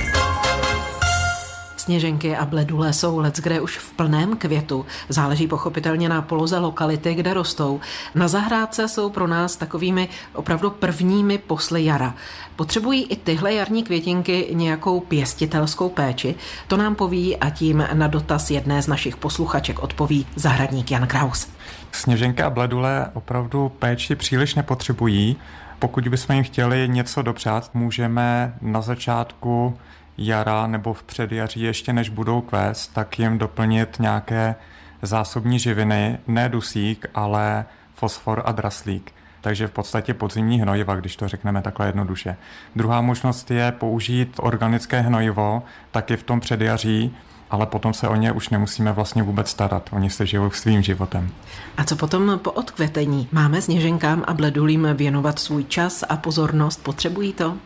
Sněženky 1.76 2.36
a 2.36 2.46
bledule 2.46 2.92
jsou 2.92 3.18
let, 3.18 3.36
kde 3.36 3.60
už 3.60 3.78
v 3.78 3.90
plném 3.90 4.36
květu. 4.36 4.86
Záleží 5.08 5.46
pochopitelně 5.46 6.08
na 6.08 6.22
poloze 6.22 6.58
lokality, 6.58 7.14
kde 7.14 7.34
rostou. 7.34 7.80
Na 8.14 8.28
zahrádce 8.28 8.88
jsou 8.88 9.10
pro 9.10 9.26
nás 9.26 9.56
takovými 9.56 10.08
opravdu 10.34 10.70
prvními 10.70 11.38
posly 11.38 11.84
jara. 11.84 12.14
Potřebují 12.56 13.04
i 13.04 13.16
tyhle 13.16 13.54
jarní 13.54 13.82
květinky 13.82 14.48
nějakou 14.52 15.00
pěstitelskou 15.00 15.88
péči? 15.88 16.34
To 16.68 16.76
nám 16.76 16.94
poví 16.94 17.36
a 17.36 17.50
tím 17.50 17.86
na 17.92 18.06
dotaz 18.06 18.50
jedné 18.50 18.82
z 18.82 18.86
našich 18.86 19.16
posluchaček 19.16 19.82
odpoví 19.82 20.26
zahradník 20.36 20.90
Jan 20.90 21.06
Kraus. 21.06 21.48
Sněženka 21.92 22.46
a 22.46 22.50
bledule 22.50 23.06
opravdu 23.14 23.68
péči 23.78 24.16
příliš 24.16 24.54
nepotřebují. 24.54 25.36
Pokud 25.82 26.08
bychom 26.08 26.36
jim 26.36 26.44
chtěli 26.44 26.88
něco 26.88 27.22
dopřát, 27.22 27.74
můžeme 27.74 28.54
na 28.60 28.80
začátku 28.80 29.78
jara 30.18 30.66
nebo 30.66 30.94
v 30.94 31.02
předjaří, 31.02 31.60
ještě 31.60 31.92
než 31.92 32.08
budou 32.08 32.40
kvést, 32.40 32.94
tak 32.94 33.18
jim 33.18 33.38
doplnit 33.38 33.96
nějaké 34.00 34.54
zásobní 35.02 35.58
živiny, 35.58 36.18
ne 36.26 36.48
dusík, 36.48 37.06
ale 37.14 37.64
fosfor 37.94 38.42
a 38.44 38.52
draslík. 38.52 39.12
Takže 39.40 39.66
v 39.66 39.70
podstatě 39.70 40.14
podzimní 40.14 40.60
hnojiva, 40.60 40.96
když 40.96 41.16
to 41.16 41.28
řekneme 41.28 41.62
takhle 41.62 41.86
jednoduše. 41.86 42.36
Druhá 42.76 43.00
možnost 43.00 43.50
je 43.50 43.72
použít 43.72 44.34
organické 44.36 45.00
hnojivo 45.00 45.62
taky 45.90 46.16
v 46.16 46.22
tom 46.22 46.40
předjaří, 46.40 47.16
ale 47.52 47.66
potom 47.66 47.94
se 47.94 48.08
o 48.08 48.14
ně 48.14 48.32
už 48.32 48.48
nemusíme 48.48 48.92
vlastně 48.92 49.22
vůbec 49.22 49.48
starat. 49.48 49.90
Oni 49.92 50.10
se 50.10 50.26
žijou 50.26 50.50
svým 50.50 50.82
životem. 50.82 51.30
A 51.76 51.84
co 51.84 51.96
potom 51.96 52.38
po 52.42 52.50
odkvetení? 52.50 53.28
Máme 53.32 53.62
sněženkám 53.62 54.24
a 54.26 54.34
bledulím 54.34 54.88
věnovat 54.94 55.38
svůj 55.38 55.64
čas 55.64 56.04
a 56.08 56.16
pozornost? 56.16 56.82
Potřebují 56.82 57.32
to? 57.32 57.56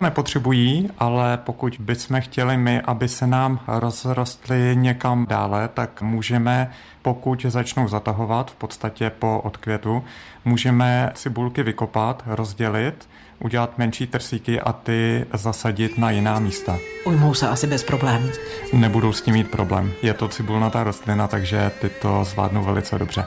Nepotřebují, 0.00 0.90
ale 0.98 1.36
pokud 1.36 1.76
bychom 1.80 2.20
chtěli 2.20 2.56
my, 2.56 2.80
aby 2.80 3.08
se 3.08 3.26
nám 3.26 3.60
rozrostly 3.68 4.76
někam 4.76 5.26
dále, 5.26 5.68
tak 5.74 6.02
můžeme, 6.02 6.70
pokud 7.02 7.46
začnou 7.48 7.88
zatahovat 7.88 8.50
v 8.50 8.54
podstatě 8.54 9.10
po 9.10 9.40
odkvětu, 9.44 10.04
můžeme 10.44 11.10
cibulky 11.14 11.62
vykopat, 11.62 12.22
rozdělit, 12.26 13.08
udělat 13.38 13.78
menší 13.78 14.06
trsíky 14.06 14.60
a 14.60 14.72
ty 14.72 15.26
zasadit 15.34 15.98
na 15.98 16.10
jiná 16.10 16.38
místa. 16.38 16.78
Ujmou 17.04 17.34
se 17.34 17.48
asi 17.48 17.66
bez 17.66 17.84
problémů. 17.84 18.28
Nebudou 18.72 19.12
s 19.12 19.22
tím 19.22 19.34
mít 19.34 19.50
problém. 19.50 19.92
Je 20.02 20.14
to 20.14 20.28
cibulnatá 20.28 20.84
rostlina, 20.84 21.28
takže 21.28 21.70
ty 21.80 21.88
to 21.88 22.24
zvládnou 22.24 22.64
velice 22.64 22.98
dobře. 22.98 23.24